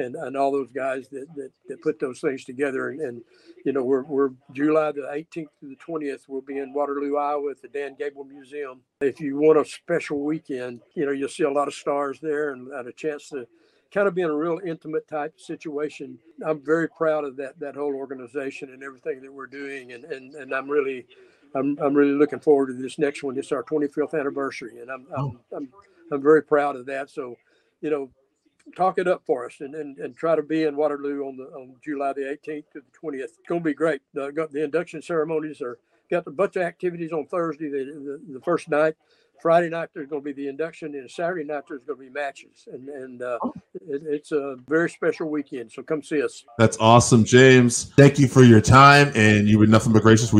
and, 0.00 0.16
and 0.16 0.36
all 0.36 0.50
those 0.50 0.70
guys 0.74 1.08
that, 1.08 1.26
that, 1.36 1.50
that 1.68 1.82
put 1.82 2.00
those 2.00 2.20
things 2.20 2.44
together. 2.44 2.90
And, 2.90 3.00
and, 3.00 3.22
you 3.64 3.72
know, 3.72 3.84
we're, 3.84 4.02
we're 4.02 4.30
July 4.52 4.92
the 4.92 5.02
18th 5.02 5.48
to 5.60 5.68
the 5.68 5.76
20th, 5.76 6.22
we'll 6.28 6.40
be 6.40 6.58
in 6.58 6.72
Waterloo, 6.72 7.16
Iowa 7.16 7.50
at 7.50 7.62
the 7.62 7.68
Dan 7.68 7.96
Gable 7.98 8.24
Museum. 8.24 8.80
If 9.02 9.20
you 9.20 9.36
want 9.36 9.58
a 9.58 9.64
special 9.64 10.20
weekend, 10.20 10.80
you 10.94 11.06
know, 11.06 11.12
you'll 11.12 11.28
see 11.28 11.44
a 11.44 11.50
lot 11.50 11.68
of 11.68 11.74
stars 11.74 12.18
there 12.20 12.52
and, 12.52 12.68
and 12.68 12.88
a 12.88 12.92
chance 12.92 13.28
to 13.28 13.46
kind 13.92 14.08
of 14.08 14.14
be 14.14 14.22
in 14.22 14.30
a 14.30 14.34
real 14.34 14.60
intimate 14.64 15.06
type 15.08 15.38
situation. 15.38 16.18
I'm 16.46 16.64
very 16.64 16.88
proud 16.88 17.24
of 17.24 17.36
that, 17.36 17.58
that 17.60 17.74
whole 17.74 17.94
organization 17.94 18.70
and 18.72 18.82
everything 18.82 19.20
that 19.22 19.32
we're 19.32 19.46
doing. 19.46 19.92
And, 19.92 20.04
and, 20.04 20.34
and 20.34 20.54
I'm 20.54 20.70
really, 20.70 21.06
I'm, 21.54 21.78
I'm 21.80 21.94
really 21.94 22.12
looking 22.12 22.40
forward 22.40 22.68
to 22.68 22.74
this 22.74 22.98
next 22.98 23.22
one. 23.22 23.36
It's 23.36 23.52
our 23.52 23.62
25th 23.62 24.18
anniversary 24.18 24.78
and 24.80 24.90
I'm, 24.90 25.06
I'm, 25.16 25.38
I'm, 25.54 25.68
I'm 26.12 26.22
very 26.22 26.42
proud 26.42 26.76
of 26.76 26.86
that. 26.86 27.10
So, 27.10 27.36
you 27.80 27.90
know, 27.90 28.10
talk 28.76 28.98
it 28.98 29.08
up 29.08 29.22
for 29.26 29.46
us 29.46 29.56
and, 29.60 29.74
and, 29.74 29.98
and 29.98 30.16
try 30.16 30.36
to 30.36 30.42
be 30.42 30.64
in 30.64 30.76
Waterloo 30.76 31.26
on 31.26 31.36
the 31.36 31.44
on 31.44 31.74
July 31.82 32.12
the 32.12 32.22
18th 32.22 32.64
to 32.72 32.80
the 32.80 32.98
20th. 33.02 33.24
It's 33.24 33.38
going 33.48 33.60
to 33.60 33.64
be 33.64 33.74
great. 33.74 34.00
The, 34.14 34.48
the 34.52 34.62
induction 34.62 35.02
ceremonies 35.02 35.60
are 35.60 35.78
got 36.10 36.26
a 36.26 36.30
bunch 36.30 36.56
of 36.56 36.62
activities 36.62 37.12
on 37.12 37.26
Thursday, 37.26 37.68
the, 37.68 38.20
the, 38.28 38.34
the, 38.34 38.40
first 38.40 38.68
night. 38.68 38.94
Friday 39.40 39.70
night 39.70 39.88
there's 39.94 40.08
going 40.08 40.22
to 40.22 40.24
be 40.24 40.32
the 40.32 40.48
induction, 40.48 40.94
and 40.94 41.10
Saturday 41.10 41.44
night 41.44 41.62
there's 41.66 41.82
going 41.84 41.98
to 41.98 42.04
be 42.04 42.10
matches, 42.10 42.68
and 42.70 42.88
and 42.90 43.22
uh, 43.22 43.38
oh. 43.42 43.54
it, 43.74 44.02
it's 44.04 44.32
a 44.32 44.56
very 44.68 44.90
special 44.90 45.30
weekend. 45.30 45.72
So 45.72 45.82
come 45.82 46.02
see 46.02 46.22
us. 46.22 46.44
That's 46.58 46.76
awesome, 46.78 47.24
James. 47.24 47.84
Thank 47.96 48.18
you 48.18 48.28
for 48.28 48.42
your 48.42 48.60
time, 48.60 49.10
and 49.14 49.48
you 49.48 49.58
were 49.58 49.66
nothing 49.66 49.94
but 49.94 50.02
gracious. 50.02 50.30
We 50.30 50.38